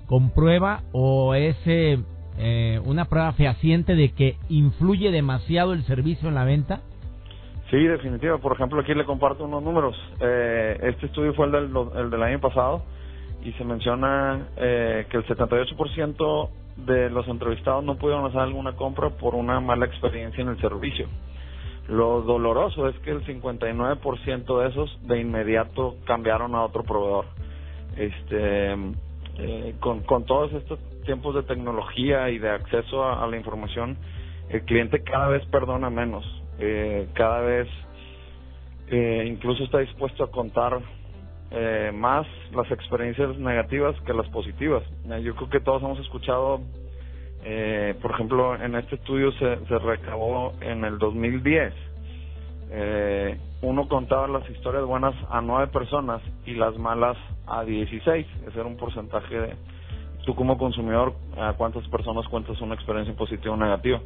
comprueba 0.08 0.82
o 0.92 1.36
es 1.36 1.56
eh, 1.66 2.00
eh, 2.38 2.82
una 2.86 3.06
prueba 3.06 3.32
fehaciente 3.32 3.96
de 3.96 4.12
que 4.12 4.36
influye 4.50 5.10
demasiado 5.10 5.72
el 5.72 5.86
servicio 5.86 6.28
en 6.28 6.36
la 6.36 6.44
venta? 6.44 6.82
Sí, 7.74 7.88
definitivo. 7.88 8.38
Por 8.38 8.54
ejemplo, 8.54 8.80
aquí 8.80 8.94
le 8.94 9.04
comparto 9.04 9.46
unos 9.46 9.64
números. 9.64 9.96
Eh, 10.20 10.78
este 10.84 11.08
estudio 11.08 11.34
fue 11.34 11.48
el 11.48 11.52
del, 11.54 11.72
el 11.96 12.12
del 12.12 12.22
año 12.22 12.40
pasado 12.40 12.84
y 13.44 13.52
se 13.54 13.64
menciona 13.64 14.48
eh, 14.58 15.08
que 15.10 15.18
el 15.18 15.26
78% 15.26 16.50
de 16.86 17.10
los 17.10 17.28
entrevistados 17.28 17.84
no 17.84 17.96
pudieron 17.96 18.26
hacer 18.26 18.42
alguna 18.42 18.74
compra 18.76 19.10
por 19.10 19.34
una 19.34 19.60
mala 19.60 19.88
experiencia 19.88 20.44
en 20.44 20.50
el 20.50 20.62
servicio. 20.62 21.08
Lo 21.88 22.22
doloroso 22.22 22.88
es 22.88 22.96
que 23.00 23.10
el 23.10 23.26
59% 23.26 24.62
de 24.62 24.70
esos 24.70 25.08
de 25.08 25.20
inmediato 25.22 25.96
cambiaron 26.06 26.54
a 26.54 26.62
otro 26.62 26.84
proveedor. 26.84 27.26
Este, 27.98 28.74
eh, 29.40 29.76
con 29.80 30.26
todos 30.26 30.54
estos 30.54 30.78
tiempos 31.06 31.34
de 31.34 31.42
tecnología 31.42 32.30
y 32.30 32.38
de 32.38 32.52
acceso 32.52 33.04
a, 33.04 33.26
la 33.26 33.36
información, 33.36 33.98
el 34.50 34.62
cliente 34.62 35.02
cada 35.02 35.30
vez 35.30 35.44
perdona 35.48 35.90
menos, 35.90 36.24
eh, 36.60 37.08
cada 37.14 37.42
vez 37.42 37.68
eh, 38.88 39.26
incluso 39.28 39.64
está 39.64 39.80
dispuesto 39.80 40.24
a 40.24 40.32
contar 40.32 40.80
eh, 41.52 41.92
más 41.94 42.28
las 42.54 42.70
experiencias 42.72 43.38
negativas 43.38 43.96
que 44.02 44.14
las 44.14 44.28
positivas. 44.30 44.84
yo 45.22 45.36
creo 45.36 45.50
que 45.50 45.60
todos 45.60 45.82
hemos 45.84 46.00
escuchado 46.00 46.62
eh, 47.46 47.96
por 48.02 48.12
ejemplo, 48.12 48.56
en 48.56 48.76
este 48.76 48.96
estudio 48.96 49.32
se, 49.34 49.66
se 49.66 49.78
recabó 49.80 50.54
en 50.62 50.86
el 50.86 50.98
2010. 50.98 51.74
Eh, 52.76 53.38
uno 53.62 53.88
contaba 53.88 54.28
las 54.28 54.50
historias 54.50 54.86
buenas 54.86 55.14
a 55.30 55.42
nueve 55.42 55.68
personas 55.68 56.22
y 56.46 56.54
las 56.54 56.78
malas 56.78 57.18
a 57.46 57.64
16. 57.64 58.26
Ese 58.48 58.60
era 58.60 58.66
un 58.68 58.78
porcentaje 58.78 59.36
de 59.36 59.56
tú 60.26 60.36
como 60.36 60.58
consumidor 60.58 61.14
a 61.38 61.54
cuántas 61.54 61.86
personas 61.90 62.26
cuentas 62.30 62.60
una 62.62 62.76
experiencia 62.76 63.14
positiva 63.16 63.54
o 63.54 63.58
negativa. 63.58 64.00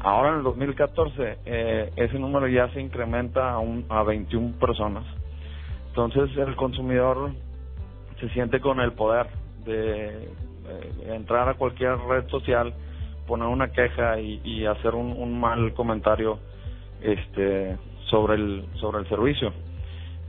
Ahora 0.00 0.30
en 0.30 0.36
el 0.36 0.42
2014 0.44 1.38
eh, 1.44 1.92
ese 1.96 2.18
número 2.18 2.46
ya 2.46 2.68
se 2.72 2.80
incrementa 2.80 3.50
a, 3.50 3.58
un, 3.58 3.84
a 3.88 4.02
21 4.02 4.58
personas. 4.58 5.04
Entonces 5.88 6.36
el 6.36 6.54
consumidor 6.54 7.32
se 8.20 8.28
siente 8.30 8.60
con 8.60 8.80
el 8.80 8.92
poder 8.92 9.26
de 9.64 10.08
eh, 10.08 11.14
entrar 11.14 11.48
a 11.48 11.54
cualquier 11.54 11.98
red 11.98 12.28
social, 12.28 12.72
poner 13.26 13.48
una 13.48 13.72
queja 13.72 14.20
y, 14.20 14.64
hacer 14.66 14.94
un, 14.94 15.40
mal 15.40 15.74
comentario 15.74 16.38
este 17.02 17.76
sobre 18.08 18.34
el 18.34 18.64
sobre 18.80 19.00
el 19.00 19.08
servicio. 19.08 19.52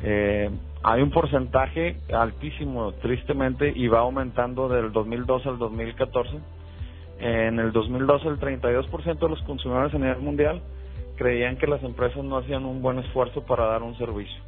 Eh, 0.01 0.49
hay 0.81 1.01
un 1.01 1.11
porcentaje 1.11 1.97
altísimo, 2.13 2.93
tristemente, 2.93 3.71
y 3.75 3.87
va 3.87 3.99
aumentando 3.99 4.69
del 4.69 4.91
2012 4.91 5.49
al 5.49 5.57
2014. 5.57 6.39
En 7.19 7.59
el 7.59 7.71
2012 7.71 8.27
el 8.27 8.39
32% 8.39 9.19
de 9.19 9.29
los 9.29 9.41
consumidores 9.43 9.93
a 9.93 9.97
nivel 9.97 10.19
mundial 10.19 10.61
creían 11.17 11.57
que 11.57 11.67
las 11.67 11.83
empresas 11.83 12.23
no 12.23 12.37
hacían 12.37 12.65
un 12.65 12.81
buen 12.81 12.99
esfuerzo 12.99 13.43
para 13.43 13.65
dar 13.65 13.83
un 13.83 13.97
servicio. 13.97 14.41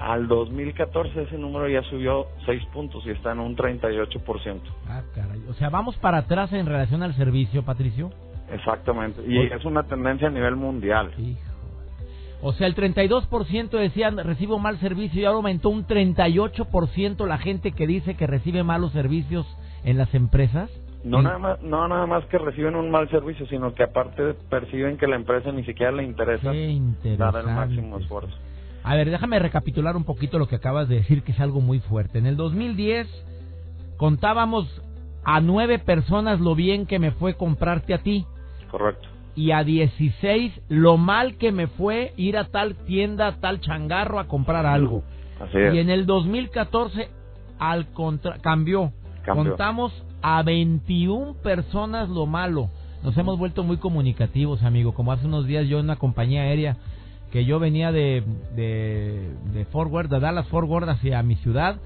Al 0.00 0.26
2014 0.26 1.22
ese 1.22 1.38
número 1.38 1.68
ya 1.68 1.82
subió 1.82 2.26
6 2.46 2.64
puntos 2.72 3.04
y 3.06 3.10
está 3.10 3.32
en 3.32 3.40
un 3.40 3.54
38%. 3.54 4.60
Ah, 4.88 5.02
caray. 5.14 5.44
O 5.48 5.54
sea, 5.54 5.68
vamos 5.68 5.96
para 5.98 6.18
atrás 6.18 6.52
en 6.52 6.66
relación 6.66 7.02
al 7.02 7.14
servicio, 7.14 7.62
Patricio. 7.62 8.10
Exactamente. 8.50 9.22
Y 9.26 9.38
es 9.38 9.64
una 9.64 9.84
tendencia 9.84 10.28
a 10.28 10.30
nivel 10.30 10.56
mundial. 10.56 11.12
Hijo. 11.18 11.52
O 12.44 12.52
sea, 12.52 12.66
el 12.66 12.74
32% 12.74 13.70
decían 13.70 14.18
recibo 14.18 14.58
mal 14.58 14.78
servicio 14.80 15.20
y 15.20 15.24
ahora 15.24 15.36
aumentó 15.36 15.68
un 15.68 15.86
38% 15.86 17.24
la 17.26 17.38
gente 17.38 17.70
que 17.70 17.86
dice 17.86 18.16
que 18.16 18.26
recibe 18.26 18.64
malos 18.64 18.90
servicios 18.92 19.46
en 19.84 19.96
las 19.96 20.12
empresas. 20.12 20.68
No 21.04 21.20
nada 21.20 21.38
más, 21.38 21.62
no 21.62 21.88
nada 21.88 22.06
más 22.06 22.24
que 22.26 22.38
reciben 22.38 22.76
un 22.76 22.90
mal 22.90 23.10
servicio, 23.10 23.46
sino 23.46 23.74
que 23.74 23.82
aparte 23.82 24.34
perciben 24.48 24.98
que 24.98 25.06
la 25.06 25.16
empresa 25.16 25.50
ni 25.50 25.64
siquiera 25.64 25.90
le 25.90 26.04
interesa 26.04 26.52
dar 27.16 27.36
el 27.36 27.46
máximo 27.46 27.98
esfuerzo. 27.98 28.34
A 28.84 28.94
ver, 28.94 29.10
déjame 29.10 29.38
recapitular 29.38 29.96
un 29.96 30.04
poquito 30.04 30.38
lo 30.38 30.46
que 30.46 30.56
acabas 30.56 30.88
de 30.88 30.96
decir, 30.96 31.22
que 31.22 31.32
es 31.32 31.40
algo 31.40 31.60
muy 31.60 31.80
fuerte. 31.80 32.18
En 32.18 32.26
el 32.26 32.36
2010 32.36 33.08
contábamos 33.96 34.82
a 35.24 35.40
nueve 35.40 35.78
personas 35.78 36.40
lo 36.40 36.54
bien 36.54 36.86
que 36.86 36.98
me 36.98 37.12
fue 37.12 37.34
comprarte 37.34 37.94
a 37.94 37.98
ti. 37.98 38.26
Correcto. 38.70 39.08
Y 39.34 39.52
a 39.52 39.64
16 39.64 40.52
lo 40.68 40.98
mal 40.98 41.36
que 41.36 41.52
me 41.52 41.68
fue 41.68 42.12
ir 42.16 42.36
a 42.36 42.44
tal 42.44 42.74
tienda, 42.84 43.40
tal 43.40 43.60
changarro 43.60 44.18
a 44.18 44.26
comprar 44.26 44.66
algo. 44.66 45.02
Así 45.40 45.58
es. 45.58 45.74
Y 45.74 45.78
en 45.78 45.90
el 45.90 46.06
2014 46.06 47.08
al 47.58 47.92
contra 47.92 48.38
cambió. 48.38 48.92
Contamos 49.24 49.92
a 50.22 50.42
21 50.42 51.34
personas 51.42 52.08
lo 52.08 52.26
malo. 52.26 52.70
Nos 53.02 53.16
hemos 53.16 53.38
vuelto 53.38 53.64
muy 53.64 53.78
comunicativos, 53.78 54.62
amigo. 54.62 54.94
Como 54.94 55.12
hace 55.12 55.26
unos 55.26 55.46
días 55.46 55.66
yo 55.66 55.78
en 55.78 55.86
una 55.86 55.96
compañía 55.96 56.42
aérea 56.42 56.76
que 57.32 57.44
yo 57.46 57.58
venía 57.58 57.90
de, 57.92 58.22
de, 58.54 59.30
de 59.54 59.64
Fort 59.66 59.90
Worth, 59.90 60.10
de 60.10 60.20
Dallas 60.20 60.46
Fort 60.48 60.68
Worth 60.68 60.88
hacia 60.88 61.22
mi 61.22 61.36
ciudad. 61.36 61.76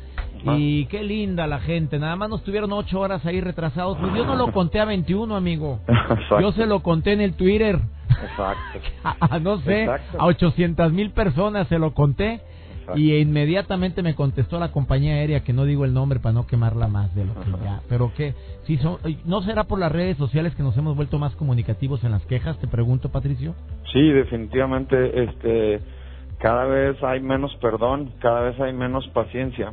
Y 0.44 0.86
qué 0.86 1.02
linda 1.02 1.46
la 1.46 1.60
gente. 1.60 1.98
Nada 1.98 2.14
más 2.16 2.28
nos 2.28 2.42
tuvieron 2.42 2.72
ocho 2.72 3.00
horas 3.00 3.24
ahí 3.24 3.40
retrasados. 3.40 3.96
Pues 3.98 4.14
yo 4.14 4.26
no 4.26 4.36
lo 4.36 4.52
conté 4.52 4.80
a 4.80 4.84
21, 4.84 5.34
amigo. 5.34 5.80
Yo 6.40 6.52
se 6.52 6.66
lo 6.66 6.80
conté 6.80 7.12
en 7.12 7.20
el 7.20 7.34
Twitter. 7.34 7.80
Exacto. 8.10 9.40
no 9.40 9.60
sé, 9.62 9.88
a 9.88 10.24
800 10.24 10.92
mil 10.92 11.10
personas 11.10 11.66
se 11.68 11.78
lo 11.78 11.94
conté. 11.94 12.40
Y 12.94 13.16
inmediatamente 13.16 14.02
me 14.02 14.14
contestó 14.14 14.58
la 14.58 14.70
compañía 14.70 15.14
aérea, 15.14 15.42
que 15.42 15.52
no 15.52 15.64
digo 15.64 15.84
el 15.84 15.94
nombre 15.94 16.20
para 16.20 16.32
no 16.32 16.46
quemarla 16.46 16.86
más 16.88 17.14
de 17.14 17.24
lo 17.24 17.34
que 17.34 17.50
ya. 17.64 17.80
Pero 17.88 18.12
que, 18.14 18.34
si 18.64 18.76
son, 18.78 18.98
¿no 19.24 19.42
será 19.42 19.64
por 19.64 19.78
las 19.78 19.92
redes 19.92 20.16
sociales 20.16 20.54
que 20.54 20.62
nos 20.62 20.76
hemos 20.76 20.96
vuelto 20.96 21.18
más 21.18 21.34
comunicativos 21.36 22.04
en 22.04 22.12
las 22.12 22.24
quejas? 22.26 22.58
Te 22.60 22.68
pregunto, 22.68 23.10
Patricio. 23.10 23.54
Sí, 23.92 24.08
definitivamente, 24.10 25.24
este, 25.24 25.80
cada 26.38 26.66
vez 26.66 27.02
hay 27.02 27.20
menos 27.20 27.54
perdón, 27.56 28.12
cada 28.20 28.40
vez 28.40 28.60
hay 28.60 28.72
menos 28.72 29.06
paciencia. 29.08 29.72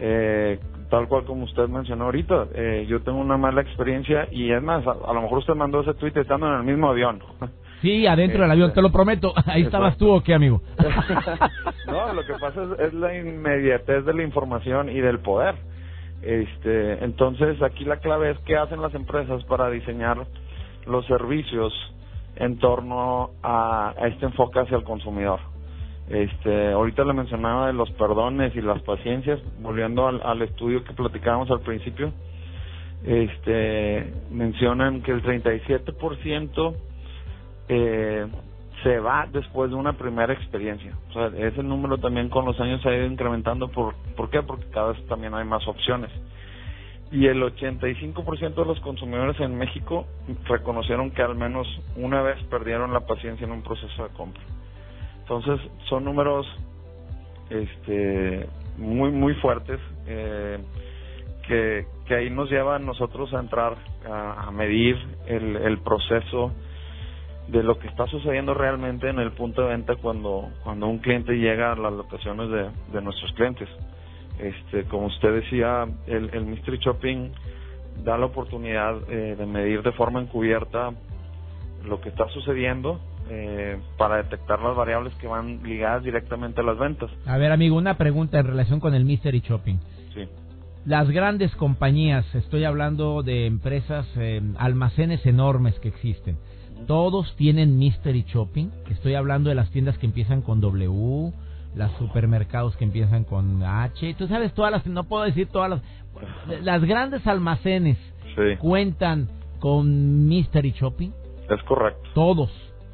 Eh, 0.00 0.58
tal 0.90 1.08
cual 1.08 1.24
como 1.24 1.44
usted 1.44 1.68
mencionó 1.68 2.04
ahorita, 2.04 2.46
eh, 2.54 2.86
yo 2.88 3.00
tengo 3.02 3.18
una 3.18 3.36
mala 3.36 3.60
experiencia 3.62 4.28
y 4.30 4.52
es 4.52 4.62
más, 4.62 4.86
a, 4.86 4.92
a 4.92 5.12
lo 5.12 5.22
mejor 5.22 5.38
usted 5.38 5.54
mandó 5.54 5.80
ese 5.80 5.94
tweet 5.94 6.12
estando 6.14 6.46
en 6.46 6.54
el 6.54 6.64
mismo 6.64 6.88
avión. 6.88 7.20
Sí, 7.80 8.06
adentro 8.06 8.42
del 8.42 8.50
avión, 8.50 8.72
te 8.72 8.82
lo 8.82 8.90
prometo. 8.90 9.32
Ahí 9.46 9.62
estabas 9.62 9.96
tú 9.96 10.10
o 10.10 10.22
qué, 10.22 10.34
amigo. 10.34 10.62
no, 11.86 12.12
lo 12.12 12.24
que 12.24 12.34
pasa 12.34 12.62
es, 12.78 12.92
la 12.92 13.16
inmediatez 13.16 14.04
de 14.04 14.14
la 14.14 14.22
información 14.22 14.88
y 14.90 15.00
del 15.00 15.20
poder. 15.20 15.54
Este, 16.22 17.04
entonces, 17.04 17.62
aquí 17.62 17.84
la 17.84 17.98
clave 17.98 18.30
es 18.32 18.38
qué 18.40 18.56
hacen 18.56 18.82
las 18.82 18.94
empresas 18.94 19.44
para 19.44 19.70
diseñar 19.70 20.26
los 20.86 21.06
servicios 21.06 21.72
en 22.36 22.58
torno 22.58 23.30
a, 23.42 23.94
este 24.06 24.26
enfoque 24.26 24.60
hacia 24.60 24.76
el 24.76 24.84
consumidor. 24.84 25.38
Este, 26.08 26.72
ahorita 26.72 27.04
le 27.04 27.12
mencionaba 27.12 27.66
de 27.68 27.74
los 27.74 27.90
perdones 27.92 28.56
y 28.56 28.60
las 28.62 28.82
paciencias, 28.82 29.38
volviendo 29.60 30.08
al, 30.08 30.20
al 30.24 30.42
estudio 30.42 30.82
que 30.82 30.94
platicábamos 30.94 31.50
al 31.50 31.60
principio, 31.60 32.12
este, 33.04 34.12
mencionan 34.30 35.02
que 35.02 35.12
el 35.12 35.22
37% 35.22 36.74
eh, 37.68 38.26
se 38.82 38.98
va 39.00 39.26
después 39.30 39.70
de 39.70 39.76
una 39.76 39.94
primera 39.94 40.32
experiencia. 40.32 40.94
O 41.10 41.12
sea, 41.12 41.26
ese 41.38 41.62
número 41.62 41.98
también 41.98 42.28
con 42.28 42.44
los 42.44 42.58
años 42.60 42.84
ha 42.86 42.94
ido 42.94 43.06
incrementando. 43.06 43.68
¿Por, 43.68 43.94
¿por 44.16 44.30
qué? 44.30 44.42
Porque 44.42 44.66
cada 44.70 44.92
vez 44.92 45.06
también 45.06 45.34
hay 45.34 45.44
más 45.44 45.66
opciones. 45.66 46.10
Y 47.10 47.26
el 47.26 47.42
85% 47.42 48.54
de 48.54 48.64
los 48.64 48.78
consumidores 48.80 49.40
en 49.40 49.56
México 49.56 50.06
reconocieron 50.44 51.10
que 51.10 51.22
al 51.22 51.34
menos 51.34 51.66
una 51.96 52.22
vez 52.22 52.42
perdieron 52.44 52.92
la 52.92 53.00
paciencia 53.00 53.46
en 53.46 53.52
un 53.52 53.62
proceso 53.62 54.04
de 54.04 54.10
compra. 54.10 54.42
Entonces, 55.20 55.58
son 55.88 56.04
números 56.04 56.46
este, 57.50 58.46
muy, 58.76 59.10
muy 59.10 59.34
fuertes 59.34 59.80
eh, 60.06 60.58
que, 61.46 61.86
que 62.06 62.14
ahí 62.14 62.30
nos 62.30 62.50
llevan 62.50 62.84
nosotros 62.84 63.32
a 63.32 63.40
entrar 63.40 63.76
a, 64.08 64.50
medir 64.50 64.96
el, 65.26 65.56
el 65.56 65.78
proceso 65.78 66.52
de 67.48 67.62
lo 67.62 67.78
que 67.78 67.88
está 67.88 68.06
sucediendo 68.06 68.54
realmente 68.54 69.08
en 69.08 69.18
el 69.18 69.32
punto 69.32 69.62
de 69.62 69.68
venta 69.68 69.96
cuando, 69.96 70.50
cuando 70.62 70.86
un 70.86 70.98
cliente 70.98 71.32
llega 71.32 71.72
a 71.72 71.76
las 71.76 71.92
locaciones 71.92 72.50
de, 72.50 72.68
de 72.92 73.02
nuestros 73.02 73.32
clientes. 73.32 73.68
Este, 74.38 74.84
como 74.84 75.06
usted 75.06 75.34
decía, 75.34 75.86
el, 76.06 76.30
el 76.32 76.44
Mystery 76.44 76.78
Shopping 76.78 77.30
da 78.04 78.16
la 78.16 78.26
oportunidad 78.26 78.96
eh, 79.10 79.34
de 79.36 79.46
medir 79.46 79.82
de 79.82 79.92
forma 79.92 80.20
encubierta 80.20 80.90
lo 81.84 82.00
que 82.00 82.10
está 82.10 82.28
sucediendo 82.28 83.00
eh, 83.30 83.78
para 83.96 84.16
detectar 84.18 84.60
las 84.60 84.76
variables 84.76 85.14
que 85.14 85.26
van 85.26 85.62
ligadas 85.62 86.04
directamente 86.04 86.60
a 86.60 86.64
las 86.64 86.78
ventas. 86.78 87.10
A 87.26 87.38
ver, 87.38 87.52
amigo, 87.52 87.76
una 87.76 87.96
pregunta 87.96 88.38
en 88.38 88.46
relación 88.46 88.80
con 88.80 88.94
el 88.94 89.04
Mystery 89.04 89.40
Shopping. 89.40 89.78
Sí. 90.14 90.28
Las 90.84 91.10
grandes 91.10 91.54
compañías, 91.56 92.24
estoy 92.34 92.64
hablando 92.64 93.22
de 93.22 93.46
empresas, 93.46 94.06
eh, 94.16 94.40
almacenes 94.58 95.24
enormes 95.26 95.78
que 95.80 95.88
existen, 95.88 96.38
todos 96.86 97.34
tienen 97.36 97.78
Mystery 97.78 98.24
Shopping. 98.28 98.70
Estoy 98.90 99.14
hablando 99.14 99.48
de 99.48 99.54
las 99.54 99.70
tiendas 99.70 99.98
que 99.98 100.06
empiezan 100.06 100.42
con 100.42 100.60
W, 100.60 101.32
las 101.74 101.92
supermercados 101.98 102.76
que 102.76 102.84
empiezan 102.84 103.24
con 103.24 103.62
H. 103.62 104.14
Tú 104.14 104.26
sabes 104.26 104.52
todas 104.54 104.72
las, 104.72 104.86
no 104.86 105.04
puedo 105.04 105.24
decir 105.24 105.48
todas 105.48 105.70
las, 105.70 106.62
las 106.62 106.84
grandes 106.84 107.26
almacenes 107.26 107.96
Sí, 108.36 108.56
cuentan 108.58 109.28
con 109.58 110.26
Mystery 110.28 110.70
Shopping. 110.72 111.10
es 111.50 111.62
correcto. 111.64 112.08
Todos. 112.14 112.50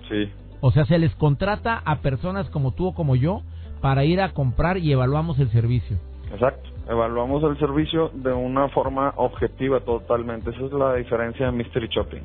Sí, 0.09 0.31
O 0.61 0.71
sea, 0.71 0.85
se 0.87 0.99
les 0.99 1.15
contrata 1.17 1.83
a 1.85 1.97
personas 1.97 2.49
como 2.51 2.73
tú 2.73 2.89
o 2.89 2.95
como 2.95 3.17
yo 3.17 3.43
para 3.83 4.05
ir 4.05 4.21
a 4.23 4.33
comprar 4.33 4.79
y 4.79 4.93
evaluamos 4.93 5.39
el 5.39 5.51
servicio. 5.51 5.99
exacto. 6.33 6.71
Evaluamos 6.89 7.43
el 7.45 7.59
servicio 7.59 8.11
de 8.13 8.31
una 8.33 8.69
forma 8.69 9.15
objetiva 9.17 9.81
totalmente. 9.81 10.51
Esa 10.51 10.67
es 10.67 10.73
la 10.73 10.95
diferencia 10.97 11.47
de 11.47 11.53
Mystery 11.53 11.89
Shopping. 11.89 12.21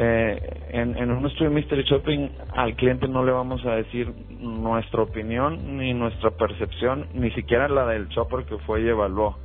Eh, 0.00 0.60
en, 0.70 0.96
en 0.96 1.10
un 1.10 1.26
estudio 1.26 1.50
Mystery 1.50 1.82
Shopping 1.82 2.28
al 2.54 2.76
cliente 2.76 3.08
no 3.08 3.24
le 3.24 3.32
vamos 3.32 3.66
a 3.66 3.74
decir 3.74 4.14
nuestra 4.38 5.02
opinión 5.02 5.76
ni 5.76 5.92
nuestra 5.92 6.30
percepción, 6.30 7.08
ni 7.14 7.32
siquiera 7.32 7.68
la 7.68 7.84
del 7.86 8.06
shopper 8.08 8.44
que 8.44 8.58
fue 8.58 8.82
y 8.82 8.88
evaluó. 8.88 9.36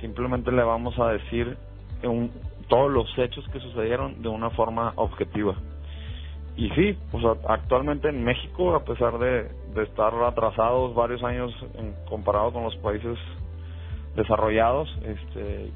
Simplemente 0.00 0.50
le 0.50 0.64
vamos 0.64 0.98
a 0.98 1.08
decir 1.12 1.56
un- 2.02 2.32
todos 2.66 2.90
los 2.90 3.16
hechos 3.16 3.46
que 3.52 3.60
sucedieron 3.60 4.22
de 4.22 4.28
una 4.28 4.50
forma 4.50 4.92
objetiva. 4.96 5.54
Y 6.56 6.68
sí, 6.70 6.98
pues 7.12 7.24
actualmente 7.48 8.08
en 8.08 8.24
México, 8.24 8.74
a 8.74 8.84
pesar 8.84 9.18
de, 9.18 9.48
de 9.74 9.82
estar 9.84 10.12
atrasados 10.24 10.94
varios 10.96 11.22
años 11.22 11.52
en, 11.78 11.94
comparado 12.08 12.52
con 12.52 12.64
los 12.64 12.74
países 12.78 13.16
desarrollados, 14.16 14.88
este, 15.04 15.70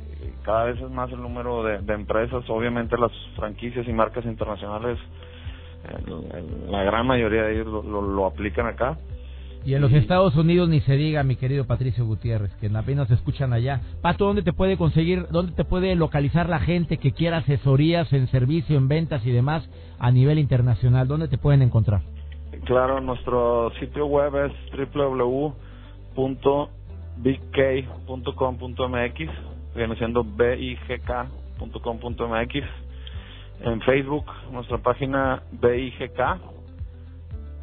cada 0.44 0.64
vez 0.64 0.80
es 0.80 0.90
más 0.90 1.10
el 1.12 1.20
número 1.20 1.62
de, 1.62 1.78
de 1.78 1.94
empresas, 1.94 2.44
obviamente 2.48 2.96
las 2.98 3.12
franquicias 3.36 3.86
y 3.88 3.92
marcas 3.92 4.24
internacionales, 4.24 4.98
el- 6.06 6.12
el- 6.36 6.70
la 6.72 6.82
gran 6.84 7.06
mayoría 7.06 7.42
de 7.44 7.54
ellos 7.54 7.66
lo, 7.66 7.82
lo- 7.82 8.02
lo 8.02 8.26
aplican 8.26 8.66
acá. 8.66 8.96
Y 9.64 9.74
en 9.74 9.80
los 9.82 9.92
Estados 9.92 10.36
Unidos 10.36 10.68
ni 10.68 10.80
se 10.82 10.94
diga, 10.96 11.24
mi 11.24 11.34
querido 11.34 11.66
Patricio 11.66 12.06
Gutiérrez, 12.06 12.52
que 12.60 12.68
apenas 12.68 13.10
escuchan 13.10 13.52
allá. 13.52 13.80
Pato, 14.00 14.24
¿dónde 14.26 14.42
te 14.42 14.52
puede 14.52 14.76
conseguir, 14.76 15.26
dónde 15.32 15.50
te 15.52 15.64
puede 15.64 15.96
localizar 15.96 16.48
la 16.48 16.60
gente 16.60 16.98
que 16.98 17.10
quiera 17.10 17.38
asesorías 17.38 18.12
en 18.12 18.28
servicio, 18.28 18.76
en 18.76 18.86
ventas 18.86 19.26
y 19.26 19.32
demás 19.32 19.68
a 19.98 20.12
nivel 20.12 20.38
internacional? 20.38 21.08
¿Dónde 21.08 21.26
te 21.26 21.36
pueden 21.36 21.62
encontrar? 21.62 22.02
Claro, 22.64 23.00
nuestro 23.00 23.72
sitio 23.80 24.06
web 24.06 24.32
es 24.46 24.52
www.bigk.com.mx, 28.14 29.30
siendo 29.96 30.24
bigk.com.mx. 30.24 31.28
En 33.60 33.80
Facebook, 33.82 34.26
nuestra 34.52 34.78
página 34.78 35.42
BIGK, 35.52 36.20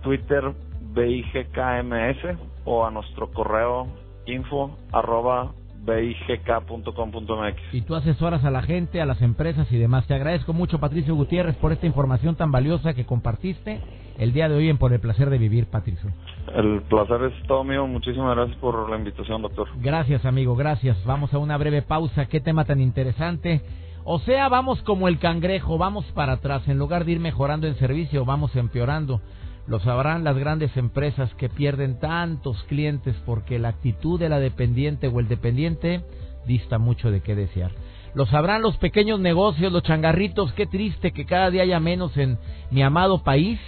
Twitter 0.02 0.54
BIGKMS 0.94 2.38
o 2.66 2.86
a 2.86 2.92
nuestro 2.92 3.32
correo 3.32 3.88
info 4.26 4.78
arroba 4.92 5.54
bigk.com.mx. 5.86 7.74
Y 7.74 7.82
tú 7.82 7.96
asesoras 7.96 8.44
a 8.46 8.52
la 8.52 8.62
gente, 8.62 9.02
a 9.02 9.06
las 9.06 9.22
empresas 9.22 9.72
y 9.72 9.78
demás. 9.78 10.08
Te 10.08 10.14
agradezco 10.14 10.54
mucho, 10.54 10.80
Patricio 10.80 11.16
Gutiérrez, 11.16 11.56
por 11.58 11.72
esta 11.72 11.86
información 11.86 12.36
tan 12.36 12.52
valiosa 12.52 12.94
que 12.94 13.06
compartiste 13.06 13.82
el 14.18 14.34
día 14.34 14.48
de 14.48 14.56
hoy 14.56 14.70
en 14.70 14.78
Por 14.78 14.94
el 14.94 15.00
Placer 15.00 15.30
de 15.30 15.38
Vivir, 15.38 15.68
Patricio. 15.68 16.12
El 16.56 16.82
placer 16.84 17.24
es 17.24 17.48
todo 17.48 17.64
mío. 17.64 17.88
Muchísimas 17.88 18.36
gracias 18.36 18.58
por 18.58 18.90
la 18.90 18.98
invitación, 18.98 19.42
doctor. 19.42 19.68
Gracias, 19.82 20.26
amigo, 20.26 20.56
gracias. 20.56 21.04
Vamos 21.06 21.34
a 21.34 21.38
una 21.38 21.58
breve 21.58 21.82
pausa. 21.82 22.26
Qué 22.26 22.40
tema 22.40 22.66
tan 22.66 22.80
interesante. 22.80 23.62
O 24.06 24.20
sea, 24.20 24.50
vamos 24.50 24.82
como 24.84 25.08
el 25.08 25.18
cangrejo, 25.18 25.78
vamos 25.78 26.06
para 26.14 26.34
atrás. 26.34 26.68
En 26.68 26.78
lugar 26.78 27.06
de 27.06 27.14
ir 27.14 27.20
mejorando 27.20 27.68
en 27.68 27.76
servicio, 27.76 28.26
vamos 28.26 28.56
empeorando. 28.56 29.22
Lo 29.66 29.80
sabrán 29.80 30.24
las 30.24 30.38
grandes 30.38 30.76
empresas 30.76 31.34
que 31.36 31.50
pierden 31.50 32.00
tantos 32.00 32.62
clientes 32.64 33.16
porque 33.26 33.60
la 33.60 33.70
actitud 33.70 34.20
de 34.20 34.30
la 34.30 34.40
dependiente 34.40 35.08
o 35.08 35.20
el 35.20 35.28
dependiente 35.28 36.04
dista 36.46 36.78
mucho 36.80 37.12
de 37.12 37.22
qué 37.22 37.36
desear. 37.36 37.72
Lo 38.14 38.26
sabrán 38.26 38.62
los 38.62 38.78
pequeños 38.78 39.20
negocios, 39.20 39.72
los 39.72 39.84
changarritos, 39.84 40.52
qué 40.54 40.68
triste 40.68 41.12
que 41.12 41.26
cada 41.26 41.50
día 41.50 41.64
haya 41.64 41.80
menos 41.80 42.16
en 42.18 42.38
mi 42.72 42.84
amado 42.84 43.24
país. 43.24 43.60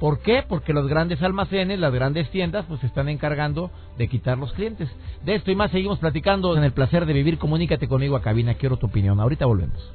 ¿Por 0.00 0.20
qué? 0.20 0.42
Porque 0.46 0.72
los 0.72 0.88
grandes 0.88 1.22
almacenes, 1.22 1.78
las 1.78 1.92
grandes 1.92 2.28
tiendas, 2.30 2.64
pues 2.66 2.80
se 2.80 2.86
están 2.86 3.08
encargando 3.08 3.70
de 3.96 4.08
quitar 4.08 4.36
los 4.36 4.52
clientes. 4.52 4.88
De 5.24 5.36
esto 5.36 5.50
y 5.52 5.56
más 5.56 5.70
seguimos 5.70 6.00
platicando 6.00 6.56
en 6.56 6.64
el 6.64 6.72
placer 6.72 7.06
de 7.06 7.12
vivir. 7.12 7.38
Comunícate 7.38 7.86
conmigo 7.86 8.16
a 8.16 8.22
cabina, 8.22 8.54
quiero 8.54 8.76
tu 8.76 8.86
opinión. 8.86 9.20
Ahorita 9.20 9.46
volvemos. 9.46 9.92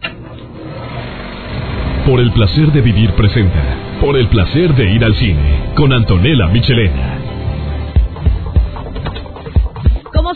Por 2.10 2.20
el 2.20 2.32
placer 2.32 2.72
de 2.72 2.82
vivir 2.82 3.12
presenta. 3.12 4.00
Por 4.02 4.18
el 4.18 4.28
placer 4.30 4.74
de 4.74 4.92
ir 4.96 5.06
al 5.06 5.14
cine. 5.14 5.74
Con 5.76 5.94
Antonella 5.94 6.48
Michelena. 6.48 7.29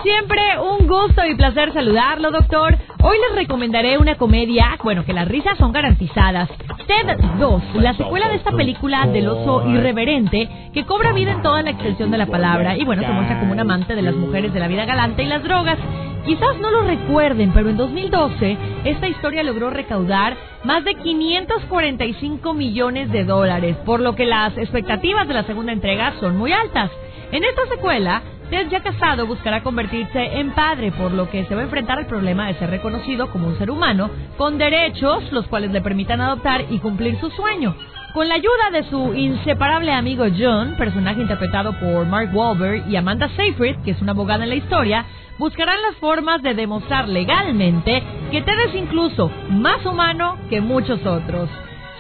Siempre, 0.04 0.42
un 0.60 0.86
gusto 0.86 1.26
y 1.26 1.34
placer 1.36 1.74
saludarlo, 1.74 2.30
doctor. 2.30 2.78
Hoy 3.02 3.18
les 3.30 3.36
recomendaré 3.38 3.98
una 3.98 4.16
comedia, 4.16 4.78
bueno, 4.84 5.06
que 5.06 5.14
las 5.14 5.28
risas 5.28 5.58
son 5.58 5.72
garantizadas. 5.72 6.50
Ted 6.88 7.18
2, 7.40 7.64
la 7.76 7.94
secuela 7.94 8.28
de 8.28 8.36
esta 8.36 8.52
película 8.52 9.08
del 9.08 9.30
oso 9.30 9.68
irreverente 9.68 10.50
que 10.74 10.86
cobra 10.86 11.14
vida 11.14 11.32
en 11.32 11.42
toda 11.42 11.62
la 11.64 11.72
extensión 11.72 12.12
de 12.12 12.18
la 12.18 12.26
palabra 12.26 12.78
y 12.78 12.84
bueno, 12.84 13.02
se 13.02 13.08
muestra 13.08 13.40
como 13.40 13.54
un 13.54 13.60
amante 13.62 13.96
de 13.96 14.02
las 14.02 14.16
mujeres 14.16 14.54
de 14.54 14.60
la 14.60 14.68
vida 14.68 14.86
galante 14.86 15.24
y 15.24 15.28
las 15.28 15.42
drogas. 15.42 15.80
Quizás 16.26 16.58
no 16.60 16.70
lo 16.70 16.84
recuerden, 16.84 17.52
pero 17.54 17.70
en 17.70 17.78
2012 17.78 18.58
esta 18.84 19.08
historia 19.08 19.44
logró 19.44 19.70
recaudar 19.70 20.36
más 20.66 20.84
de 20.84 20.96
545 20.96 22.54
millones 22.54 23.12
de 23.12 23.24
dólares, 23.24 23.78
por 23.86 24.02
lo 24.02 24.16
que 24.16 24.26
las 24.26 24.58
expectativas 24.58 25.28
de 25.28 25.34
la 25.34 25.44
segunda 25.44 25.72
entrega 25.72 26.14
son 26.20 26.38
muy 26.38 26.52
altas. 26.52 26.92
En 27.32 27.44
esta 27.44 27.66
secuela, 27.68 28.22
Ted 28.54 28.70
ya 28.70 28.82
casado 28.82 29.26
buscará 29.26 29.64
convertirse 29.64 30.38
en 30.38 30.52
padre, 30.52 30.92
por 30.92 31.12
lo 31.12 31.28
que 31.28 31.44
se 31.46 31.56
va 31.56 31.62
a 31.62 31.64
enfrentar 31.64 31.98
al 31.98 32.06
problema 32.06 32.46
de 32.46 32.54
ser 32.54 32.70
reconocido 32.70 33.32
como 33.32 33.48
un 33.48 33.58
ser 33.58 33.72
humano 33.72 34.12
con 34.38 34.60
derechos, 34.60 35.24
los 35.32 35.48
cuales 35.48 35.72
le 35.72 35.82
permitan 35.82 36.22
adoptar 36.22 36.66
y 36.70 36.78
cumplir 36.78 37.20
su 37.20 37.32
sueño. 37.32 37.76
Con 38.14 38.30
la 38.30 38.36
ayuda 38.36 38.70
de 38.72 38.84
su 38.92 39.16
inseparable 39.16 39.92
amigo 39.92 40.26
John, 40.38 40.76
personaje 40.78 41.22
interpretado 41.22 41.74
por 41.80 42.06
Mark 42.06 42.30
Wahlberg, 42.32 42.88
y 42.88 42.96
Amanda 42.96 43.28
Seyfried, 43.30 43.78
que 43.78 43.90
es 43.90 44.02
una 44.04 44.12
abogada 44.12 44.44
en 44.44 44.50
la 44.50 44.56
historia, 44.56 45.04
buscarán 45.40 45.82
las 45.82 45.96
formas 45.96 46.44
de 46.44 46.54
demostrar 46.54 47.10
legalmente 47.10 48.04
que 48.30 48.44
Ted 48.44 48.60
es 48.68 48.76
incluso 48.76 49.32
más 49.50 49.84
humano 49.84 50.38
que 50.52 50.62
muchos 50.62 51.04
otros. 51.08 51.50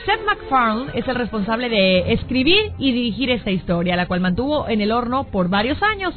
Seth 0.05 0.23
MacFarlane 0.23 0.91
es 0.93 1.07
el 1.07 1.15
responsable 1.15 1.67
de 1.67 2.13
escribir 2.13 2.73
y 2.77 2.91
dirigir 2.91 3.31
esta 3.31 3.49
historia, 3.49 3.95
la 3.95 4.05
cual 4.05 4.19
mantuvo 4.19 4.67
en 4.67 4.81
el 4.81 4.91
horno 4.91 5.23
por 5.23 5.49
varios 5.49 5.81
años. 5.81 6.13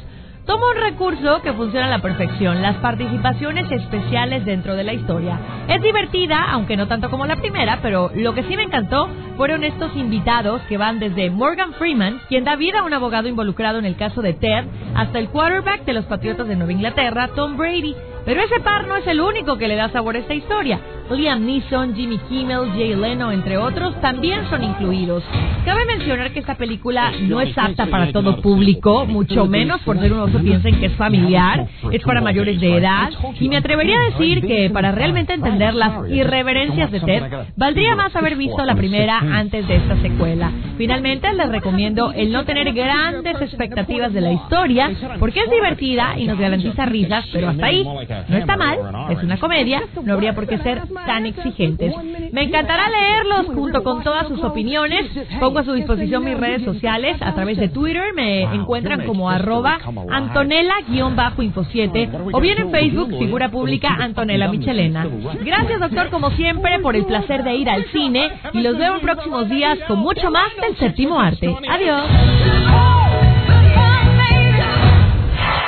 Toma 0.47 0.65
un 0.71 0.81
recurso 0.81 1.41
que 1.41 1.51
funciona 1.51 1.87
a 1.87 1.89
la 1.89 2.01
perfección, 2.01 2.61
las 2.61 2.77
participaciones 2.77 3.69
especiales 3.69 4.45
dentro 4.45 4.77
de 4.77 4.85
la 4.85 4.93
historia. 4.93 5.37
Es 5.67 5.81
divertida, 5.81 6.41
aunque 6.51 6.77
no 6.77 6.87
tanto 6.87 7.09
como 7.09 7.25
la 7.25 7.35
primera, 7.35 7.79
pero 7.81 8.11
lo 8.15 8.33
que 8.33 8.43
sí 8.43 8.55
me 8.55 8.63
encantó 8.63 9.09
fueron 9.35 9.65
estos 9.65 9.93
invitados 9.97 10.61
que 10.69 10.77
van 10.77 10.99
desde 10.99 11.29
Morgan 11.29 11.73
Freeman, 11.73 12.21
quien 12.29 12.45
da 12.45 12.55
vida 12.55 12.79
a 12.79 12.83
un 12.83 12.93
abogado 12.93 13.27
involucrado 13.27 13.77
en 13.77 13.85
el 13.85 13.97
caso 13.97 14.21
de 14.21 14.35
Ted, 14.35 14.63
hasta 14.95 15.19
el 15.19 15.27
quarterback 15.27 15.83
de 15.83 15.91
los 15.91 16.05
Patriotas 16.05 16.47
de 16.47 16.55
Nueva 16.55 16.71
Inglaterra, 16.71 17.27
Tom 17.35 17.57
Brady. 17.57 17.93
Pero 18.23 18.41
ese 18.41 18.61
par 18.61 18.87
no 18.87 18.95
es 18.95 19.05
el 19.05 19.19
único 19.19 19.57
que 19.57 19.67
le 19.67 19.75
da 19.75 19.89
sabor 19.89 20.15
a 20.15 20.19
esta 20.19 20.33
historia. 20.33 20.79
Liam 21.09 21.45
Neeson, 21.45 21.95
Jimmy 21.95 22.17
Kimmel, 22.29 22.71
Jay 22.75 22.95
Leno, 22.95 23.31
entre 23.31 23.57
otros, 23.57 23.99
también 24.01 24.49
son 24.49 24.63
incluidos. 24.63 25.23
Cabe 25.65 25.85
mencionar 25.85 26.31
que 26.31 26.39
esta 26.39 26.55
película 26.55 27.11
no 27.21 27.41
es 27.41 27.57
apta 27.57 27.85
para 27.87 28.11
todo 28.11 28.41
público, 28.41 29.05
mucho 29.05 29.45
menos 29.45 29.81
por 29.81 29.99
ser 29.99 30.13
un 30.13 30.19
oso 30.19 30.39
piensen 30.39 30.79
que 30.79 30.87
es 30.87 30.95
familiar, 30.95 31.67
es 31.91 32.01
para 32.03 32.21
mayores 32.21 32.59
de 32.59 32.77
edad, 32.77 33.09
y 33.39 33.49
me 33.49 33.57
atrevería 33.57 33.97
a 33.97 34.11
decir 34.11 34.45
que 34.45 34.69
para 34.69 34.91
realmente 34.91 35.33
entender 35.33 35.73
las 35.73 36.09
irreverencias 36.09 36.91
de 36.91 36.99
Ted, 36.99 37.23
valdría 37.55 37.95
más 37.95 38.15
haber 38.15 38.35
visto 38.35 38.63
la 38.65 38.75
primera 38.75 39.19
antes 39.19 39.67
de 39.67 39.75
esta 39.77 39.97
secuela. 40.01 40.51
Finalmente, 40.77 41.33
les 41.33 41.49
recomiendo 41.49 42.11
el 42.11 42.31
no 42.31 42.45
tener 42.45 42.73
grandes 42.73 43.41
expectativas 43.41 44.13
de 44.13 44.21
la 44.21 44.31
historia, 44.31 44.91
porque 45.19 45.41
es 45.41 45.49
divertida 45.49 46.17
y 46.17 46.27
nos 46.27 46.39
garantiza 46.39 46.85
risas, 46.85 47.25
pero 47.31 47.49
hasta 47.49 47.65
ahí. 47.65 47.83
No 47.83 48.37
está 48.37 48.57
mal, 48.57 48.77
es 49.09 49.23
una 49.23 49.37
comedia, 49.37 49.83
no 50.03 50.13
habría 50.13 50.33
por 50.33 50.47
qué 50.47 50.57
ser 50.59 50.81
tan 51.05 51.25
exigentes. 51.25 51.93
Me 52.31 52.43
encantará 52.43 52.89
leerlos 52.89 53.47
junto 53.47 53.83
con 53.83 54.03
todas 54.03 54.27
sus 54.27 54.43
opiniones. 54.43 55.05
Pongo 55.39 55.59
a 55.59 55.63
su 55.63 55.73
disposición 55.73 56.23
mis 56.23 56.37
redes 56.37 56.63
sociales. 56.63 57.17
A 57.21 57.33
través 57.33 57.57
de 57.57 57.69
Twitter 57.69 58.13
me 58.15 58.43
encuentran 58.43 59.05
como 59.05 59.29
arroba 59.29 59.79
Antonella-Info7 60.09 62.31
o 62.33 62.39
bien 62.39 62.59
en 62.59 62.71
Facebook, 62.71 63.09
figura 63.17 63.49
pública 63.49 63.95
Antonella 63.99 64.47
Michelena. 64.49 65.07
Gracias, 65.43 65.79
doctor, 65.79 66.09
como 66.09 66.31
siempre, 66.31 66.79
por 66.79 66.95
el 66.95 67.05
placer 67.05 67.43
de 67.43 67.55
ir 67.55 67.69
al 67.69 67.85
cine 67.91 68.31
y 68.53 68.61
los 68.61 68.77
veo 68.77 68.95
en 68.95 69.01
próximos 69.01 69.49
días 69.49 69.77
con 69.87 69.99
mucho 69.99 70.31
más 70.31 70.49
del 70.61 70.75
séptimo 70.77 71.19
arte. 71.19 71.55
Adiós. 71.69 72.05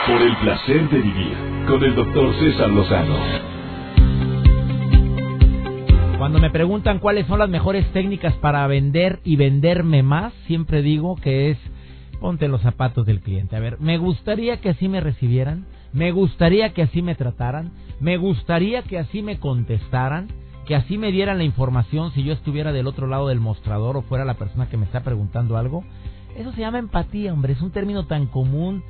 Por 0.07 0.21
el 0.21 0.35
placer 0.37 0.89
de 0.89 1.01
vivir 1.01 1.37
con 1.67 1.83
el 1.83 1.95
doctor 1.95 2.33
César 2.39 2.69
Lozano. 2.69 3.48
Cuando 6.19 6.39
me 6.39 6.49
preguntan 6.49 6.99
cuáles 6.99 7.27
son 7.27 7.39
las 7.39 7.49
mejores 7.49 7.89
técnicas 7.93 8.33
para 8.35 8.67
vender 8.67 9.21
y 9.23 9.37
venderme 9.37 10.03
más, 10.03 10.33
siempre 10.47 10.81
digo 10.81 11.15
que 11.15 11.49
es 11.49 11.57
ponte 12.19 12.49
los 12.49 12.61
zapatos 12.61 13.05
del 13.05 13.21
cliente. 13.21 13.55
A 13.55 13.61
ver, 13.61 13.79
me 13.79 13.97
gustaría 13.97 14.59
que 14.59 14.67
así 14.67 14.89
me 14.89 14.99
recibieran, 14.99 15.65
me 15.93 16.11
gustaría 16.11 16.73
que 16.73 16.81
así 16.81 17.01
me 17.01 17.15
trataran, 17.15 17.71
me 18.01 18.17
gustaría 18.17 18.81
que 18.81 18.99
así 18.99 19.21
me 19.21 19.39
contestaran, 19.39 20.27
que 20.65 20.75
así 20.75 20.97
me 20.97 21.13
dieran 21.13 21.37
la 21.37 21.45
información 21.45 22.11
si 22.11 22.25
yo 22.25 22.33
estuviera 22.33 22.73
del 22.73 22.87
otro 22.87 23.07
lado 23.07 23.29
del 23.29 23.39
mostrador 23.39 23.95
o 23.95 24.01
fuera 24.01 24.25
la 24.25 24.33
persona 24.33 24.67
que 24.67 24.75
me 24.75 24.85
está 24.85 25.03
preguntando 25.03 25.55
algo. 25.55 25.85
Eso 26.35 26.51
se 26.51 26.59
llama 26.59 26.79
empatía, 26.79 27.31
hombre, 27.31 27.53
es 27.53 27.61
un 27.61 27.71
término 27.71 28.07
tan 28.07 28.25
común. 28.25 28.83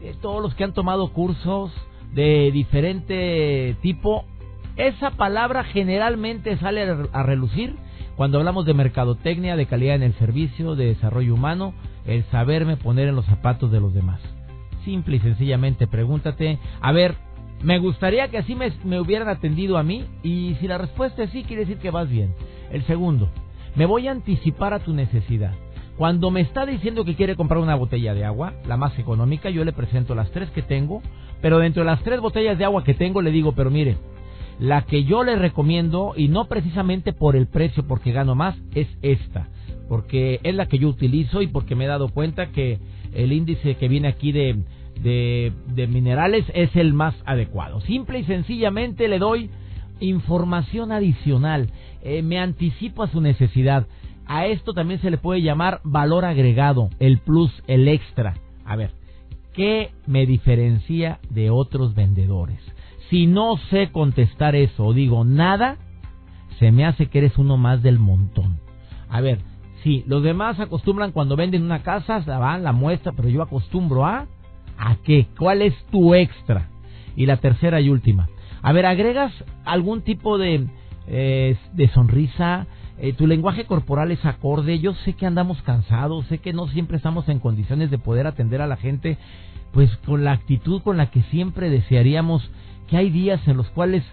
Eh, 0.00 0.14
todos 0.22 0.40
los 0.40 0.54
que 0.54 0.62
han 0.62 0.74
tomado 0.74 1.12
cursos 1.12 1.72
de 2.14 2.52
diferente 2.52 3.76
tipo, 3.82 4.26
esa 4.88 5.10
palabra 5.12 5.64
generalmente 5.64 6.56
sale 6.58 6.82
a 7.12 7.22
relucir 7.22 7.76
cuando 8.16 8.38
hablamos 8.38 8.66
de 8.66 8.74
mercadotecnia, 8.74 9.56
de 9.56 9.66
calidad 9.66 9.96
en 9.96 10.02
el 10.02 10.14
servicio, 10.14 10.74
de 10.74 10.86
desarrollo 10.86 11.34
humano, 11.34 11.72
el 12.06 12.24
saberme 12.24 12.76
poner 12.76 13.08
en 13.08 13.16
los 13.16 13.26
zapatos 13.26 13.70
de 13.70 13.80
los 13.80 13.94
demás. 13.94 14.20
Simple 14.84 15.16
y 15.16 15.20
sencillamente 15.20 15.86
pregúntate, 15.86 16.58
a 16.80 16.92
ver, 16.92 17.14
me 17.62 17.78
gustaría 17.78 18.28
que 18.28 18.38
así 18.38 18.54
me, 18.56 19.00
hubieran 19.00 19.28
atendido 19.28 19.78
a 19.78 19.82
mí 19.82 20.04
y 20.22 20.56
si 20.60 20.66
la 20.66 20.78
respuesta 20.78 21.22
es 21.22 21.30
sí, 21.30 21.44
quiere 21.44 21.64
decir 21.64 21.78
que 21.78 21.90
vas 21.90 22.08
bien. 22.08 22.34
El 22.70 22.84
segundo, 22.86 23.30
me 23.76 23.86
voy 23.86 24.08
a 24.08 24.12
anticipar 24.12 24.74
a 24.74 24.80
tu 24.80 24.92
necesidad. 24.92 25.54
Cuando 25.96 26.30
me 26.30 26.40
está 26.40 26.66
diciendo 26.66 27.04
que 27.04 27.14
quiere 27.14 27.36
comprar 27.36 27.60
una 27.60 27.76
botella 27.76 28.14
de 28.14 28.24
agua, 28.24 28.54
la 28.66 28.76
más 28.76 28.98
económica, 28.98 29.50
yo 29.50 29.64
le 29.64 29.72
presento 29.72 30.14
las 30.14 30.30
tres 30.32 30.50
que 30.50 30.62
tengo, 30.62 31.02
pero 31.40 31.58
dentro 31.58 31.82
de 31.82 31.90
las 31.90 32.02
tres 32.02 32.20
botellas 32.20 32.58
de 32.58 32.64
agua 32.64 32.82
que 32.82 32.94
tengo 32.94 33.22
le 33.22 33.30
digo, 33.30 33.52
pero 33.52 33.70
mire, 33.70 33.96
la 34.58 34.82
que 34.82 35.04
yo 35.04 35.24
le 35.24 35.36
recomiendo, 35.36 36.14
y 36.16 36.28
no 36.28 36.46
precisamente 36.46 37.12
por 37.12 37.36
el 37.36 37.46
precio, 37.46 37.86
porque 37.86 38.12
gano 38.12 38.34
más, 38.34 38.56
es 38.74 38.88
esta, 39.02 39.48
porque 39.88 40.40
es 40.42 40.54
la 40.54 40.66
que 40.66 40.78
yo 40.78 40.88
utilizo 40.88 41.42
y 41.42 41.46
porque 41.46 41.74
me 41.74 41.84
he 41.84 41.88
dado 41.88 42.08
cuenta 42.08 42.52
que 42.52 42.78
el 43.14 43.32
índice 43.32 43.74
que 43.76 43.88
viene 43.88 44.08
aquí 44.08 44.32
de, 44.32 44.62
de, 45.02 45.86
minerales 45.86 46.44
es 46.54 46.74
el 46.76 46.92
más 46.92 47.14
adecuado. 47.24 47.80
Simple 47.82 48.20
y 48.20 48.24
sencillamente 48.24 49.08
le 49.08 49.18
doy 49.18 49.50
información 50.00 50.92
adicional, 50.92 51.70
eh, 52.02 52.22
me 52.22 52.38
anticipo 52.38 53.02
a 53.02 53.08
su 53.08 53.20
necesidad. 53.20 53.86
A 54.26 54.46
esto 54.46 54.72
también 54.72 55.00
se 55.00 55.10
le 55.10 55.18
puede 55.18 55.42
llamar 55.42 55.80
valor 55.84 56.24
agregado, 56.24 56.88
el 57.00 57.18
plus, 57.18 57.50
el 57.66 57.88
extra. 57.88 58.34
A 58.64 58.76
ver, 58.76 58.92
¿qué 59.52 59.90
me 60.06 60.26
diferencia 60.26 61.18
de 61.30 61.50
otros 61.50 61.94
vendedores? 61.94 62.60
Si 63.12 63.26
no 63.26 63.58
sé 63.68 63.90
contestar 63.92 64.56
eso 64.56 64.86
o 64.86 64.94
digo 64.94 65.22
nada, 65.22 65.76
se 66.58 66.72
me 66.72 66.86
hace 66.86 67.08
que 67.08 67.18
eres 67.18 67.36
uno 67.36 67.58
más 67.58 67.82
del 67.82 67.98
montón. 67.98 68.58
A 69.10 69.20
ver, 69.20 69.40
sí, 69.82 70.02
los 70.06 70.22
demás 70.22 70.58
acostumbran 70.58 71.12
cuando 71.12 71.36
venden 71.36 71.62
una 71.62 71.82
casa, 71.82 72.22
la 72.24 72.38
van, 72.38 72.62
la 72.62 72.72
muestra, 72.72 73.12
pero 73.12 73.28
yo 73.28 73.42
acostumbro 73.42 74.06
a 74.06 74.28
¿A 74.78 74.96
qué? 75.04 75.26
¿Cuál 75.38 75.60
es 75.60 75.74
tu 75.90 76.14
extra? 76.14 76.70
Y 77.14 77.26
la 77.26 77.36
tercera 77.36 77.82
y 77.82 77.90
última. 77.90 78.30
A 78.62 78.72
ver, 78.72 78.86
agregas 78.86 79.30
algún 79.66 80.00
tipo 80.00 80.38
de, 80.38 80.66
eh, 81.06 81.58
de 81.74 81.88
sonrisa, 81.88 82.66
eh, 82.96 83.12
tu 83.12 83.26
lenguaje 83.26 83.66
corporal 83.66 84.10
es 84.10 84.24
acorde. 84.24 84.78
Yo 84.78 84.94
sé 85.04 85.12
que 85.12 85.26
andamos 85.26 85.60
cansados, 85.60 86.24
sé 86.28 86.38
que 86.38 86.54
no 86.54 86.66
siempre 86.68 86.96
estamos 86.96 87.28
en 87.28 87.40
condiciones 87.40 87.90
de 87.90 87.98
poder 87.98 88.26
atender 88.26 88.62
a 88.62 88.66
la 88.66 88.76
gente, 88.76 89.18
pues 89.72 89.90
con 90.04 90.24
la 90.24 90.32
actitud 90.32 90.82
con 90.82 90.96
la 90.96 91.10
que 91.10 91.22
siempre 91.24 91.70
desearíamos, 91.70 92.48
que 92.88 92.96
hay 92.96 93.10
días 93.10 93.46
en 93.48 93.56
los 93.56 93.68
cuales, 93.70 94.04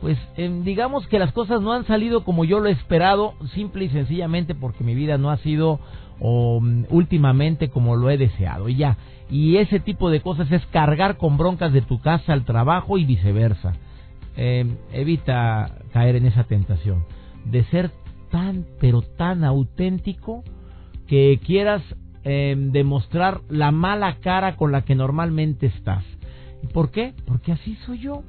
pues 0.00 0.18
em, 0.36 0.64
digamos 0.64 1.06
que 1.06 1.18
las 1.18 1.32
cosas 1.32 1.62
no 1.62 1.72
han 1.72 1.86
salido 1.86 2.24
como 2.24 2.44
yo 2.44 2.60
lo 2.60 2.68
he 2.68 2.72
esperado, 2.72 3.34
simple 3.54 3.84
y 3.84 3.88
sencillamente 3.88 4.54
porque 4.54 4.84
mi 4.84 4.94
vida 4.94 5.16
no 5.18 5.30
ha 5.30 5.36
sido 5.38 5.80
o 6.18 6.60
mm, 6.60 6.86
últimamente 6.90 7.68
como 7.68 7.96
lo 7.96 8.10
he 8.10 8.18
deseado. 8.18 8.68
Y 8.68 8.76
ya, 8.76 8.96
y 9.30 9.56
ese 9.56 9.80
tipo 9.80 10.10
de 10.10 10.20
cosas 10.20 10.50
es 10.50 10.64
cargar 10.66 11.16
con 11.16 11.36
broncas 11.36 11.72
de 11.72 11.82
tu 11.82 12.00
casa 12.00 12.32
al 12.32 12.44
trabajo 12.44 12.98
y 12.98 13.04
viceversa. 13.04 13.74
Eh, 14.36 14.66
evita 14.92 15.78
caer 15.92 16.16
en 16.16 16.26
esa 16.26 16.44
tentación 16.44 17.04
de 17.46 17.64
ser 17.64 17.90
tan, 18.30 18.66
pero 18.80 19.02
tan 19.02 19.44
auténtico 19.44 20.44
que 21.06 21.40
quieras 21.44 21.82
eh, 22.28 22.56
demostrar 22.58 23.42
la 23.48 23.70
mala 23.70 24.16
cara 24.16 24.56
con 24.56 24.72
la 24.72 24.82
que 24.82 24.96
normalmente 24.96 25.66
estás. 25.66 26.02
¿Por 26.72 26.90
qué? 26.90 27.14
Porque 27.24 27.52
así 27.52 27.76
soy 27.86 28.00
yo. 28.00 28.24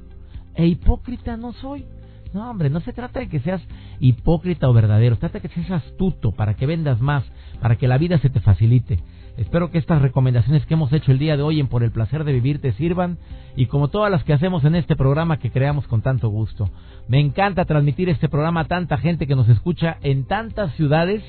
E 0.54 0.66
hipócrita 0.66 1.36
no 1.36 1.52
soy. 1.52 1.84
No, 2.32 2.48
hombre, 2.48 2.70
no 2.70 2.78
se 2.78 2.92
trata 2.92 3.18
de 3.18 3.28
que 3.28 3.40
seas 3.40 3.60
hipócrita 3.98 4.68
o 4.68 4.72
verdadero, 4.72 5.16
trata 5.16 5.40
de 5.40 5.48
que 5.48 5.52
seas 5.52 5.82
astuto 5.82 6.30
para 6.30 6.54
que 6.54 6.66
vendas 6.66 7.00
más, 7.00 7.24
para 7.60 7.74
que 7.74 7.88
la 7.88 7.98
vida 7.98 8.18
se 8.18 8.30
te 8.30 8.38
facilite. 8.38 9.00
Espero 9.36 9.72
que 9.72 9.78
estas 9.78 10.00
recomendaciones 10.00 10.64
que 10.66 10.74
hemos 10.74 10.92
hecho 10.92 11.10
el 11.10 11.18
día 11.18 11.36
de 11.36 11.42
hoy 11.42 11.58
en 11.58 11.66
Por 11.66 11.82
el 11.82 11.90
Placer 11.90 12.22
de 12.22 12.32
Vivir 12.32 12.60
te 12.60 12.72
sirvan 12.74 13.18
y 13.56 13.66
como 13.66 13.88
todas 13.88 14.12
las 14.12 14.22
que 14.22 14.32
hacemos 14.32 14.64
en 14.64 14.76
este 14.76 14.94
programa 14.94 15.40
que 15.40 15.50
creamos 15.50 15.88
con 15.88 16.02
tanto 16.02 16.28
gusto. 16.28 16.70
Me 17.08 17.18
encanta 17.18 17.64
transmitir 17.64 18.08
este 18.08 18.28
programa 18.28 18.60
a 18.60 18.68
tanta 18.68 18.98
gente 18.98 19.26
que 19.26 19.34
nos 19.34 19.48
escucha 19.48 19.98
en 20.02 20.24
tantas 20.24 20.72
ciudades 20.76 21.24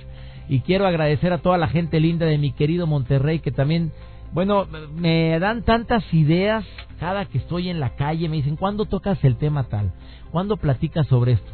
y 0.50 0.62
quiero 0.62 0.88
agradecer 0.88 1.32
a 1.32 1.38
toda 1.38 1.58
la 1.58 1.68
gente 1.68 2.00
linda 2.00 2.26
de 2.26 2.40
mi 2.40 2.52
querido 2.52 2.88
Monterrey 2.88 3.40
que 3.40 3.52
también, 3.52 3.92
bueno, 4.34 4.66
me 4.96 5.38
dan 5.40 5.64
tantas 5.64 6.04
ideas 6.12 6.66
cada 7.00 7.26
que 7.26 7.38
estoy 7.38 7.70
en 7.70 7.80
la 7.80 7.96
calle, 7.96 8.28
me 8.28 8.38
dicen, 8.38 8.56
¿cuándo 8.56 8.86
tocas 8.86 9.24
el 9.24 9.38
tema 9.38 9.66
tal? 9.66 9.94
¿Cuándo 10.32 10.58
platicas 10.58 11.08
sobre 11.08 11.34
esto? 11.34 11.52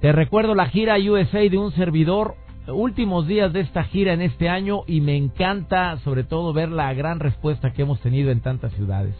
Te 0.00 0.10
recuerdo 0.12 0.54
la 0.54 0.66
gira 0.66 0.96
USA 0.96 1.40
de 1.40 1.58
un 1.58 1.72
servidor 1.72 2.34
últimos 2.66 3.26
días 3.26 3.52
de 3.52 3.60
esta 3.60 3.84
gira 3.84 4.14
en 4.14 4.22
este 4.22 4.48
año 4.48 4.80
y 4.86 5.02
me 5.02 5.16
encanta 5.16 5.98
sobre 5.98 6.24
todo 6.24 6.52
ver 6.54 6.70
la 6.70 6.92
gran 6.94 7.20
respuesta 7.20 7.72
que 7.72 7.82
hemos 7.82 8.00
tenido 8.00 8.30
en 8.30 8.40
tantas 8.40 8.72
ciudades 8.72 9.14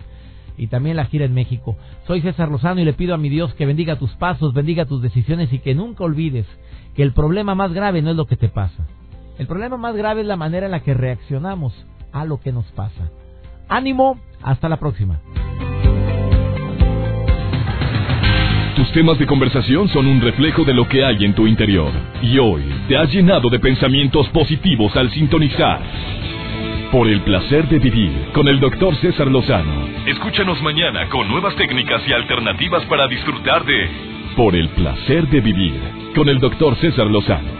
y 0.57 0.69
también 0.69 0.97
la 0.97 1.07
gira 1.07 1.25
en 1.25 1.35
México. 1.35 1.77
Soy 2.07 2.23
César 2.23 2.51
Lozano 2.51 2.81
y 2.81 2.85
le 2.85 2.93
pido 2.93 3.15
a 3.15 3.19
mi 3.19 3.29
Dios 3.29 3.53
que 3.55 3.67
bendiga 3.67 3.99
tus 3.99 4.13
pasos, 4.17 4.55
bendiga 4.55 4.87
tus 4.87 5.03
decisiones 5.03 5.53
y 5.53 5.59
que 5.59 5.75
nunca 5.75 6.05
olvides 6.05 6.47
que 6.95 7.03
el 7.03 7.13
problema 7.13 7.55
más 7.55 7.73
grave 7.73 8.03
no 8.03 8.11
es 8.11 8.17
lo 8.17 8.27
que 8.27 8.37
te 8.37 8.49
pasa. 8.49 8.87
El 9.41 9.47
problema 9.47 9.79
más 9.79 9.97
grave 9.97 10.21
es 10.21 10.27
la 10.27 10.37
manera 10.37 10.67
en 10.67 10.73
la 10.73 10.81
que 10.81 10.93
reaccionamos 10.93 11.73
a 12.13 12.27
lo 12.27 12.39
que 12.41 12.53
nos 12.53 12.67
pasa. 12.73 13.11
Ánimo, 13.71 14.21
hasta 14.43 14.69
la 14.69 14.77
próxima. 14.77 15.19
Tus 18.77 18.93
temas 18.93 19.19
de 19.19 19.27
conversación 19.27 19.89
son 19.89 20.09
un 20.09 20.21
reflejo 20.21 20.65
de 20.65 20.75
lo 20.75 20.87
que 20.87 21.07
hay 21.07 21.25
en 21.25 21.35
tu 21.35 21.47
interior. 21.47 21.91
Y 22.21 22.39
hoy 22.39 22.65
te 22.87 22.99
has 22.99 23.11
llenado 23.11 23.49
de 23.49 23.59
pensamientos 23.59 24.29
positivos 24.29 24.95
al 24.95 25.11
sintonizar. 25.11 25.81
Por 26.93 27.09
el 27.09 27.23
placer 27.23 27.67
de 27.71 27.79
vivir 27.79 28.33
con 28.35 28.47
el 28.47 28.61
doctor 28.61 28.95
César 28.97 29.29
Lozano. 29.29 29.87
Escúchanos 30.05 30.61
mañana 30.61 31.09
con 31.09 31.27
nuevas 31.29 31.57
técnicas 31.57 32.03
y 32.07 32.13
alternativas 32.13 32.85
para 32.85 33.09
disfrutar 33.09 33.65
de 33.65 33.89
Por 34.37 34.55
el 34.55 34.69
placer 34.69 35.27
de 35.29 35.41
vivir 35.41 35.81
con 36.15 36.29
el 36.29 36.41
doctor 36.41 36.77
César 36.77 37.07
Lozano. 37.07 37.60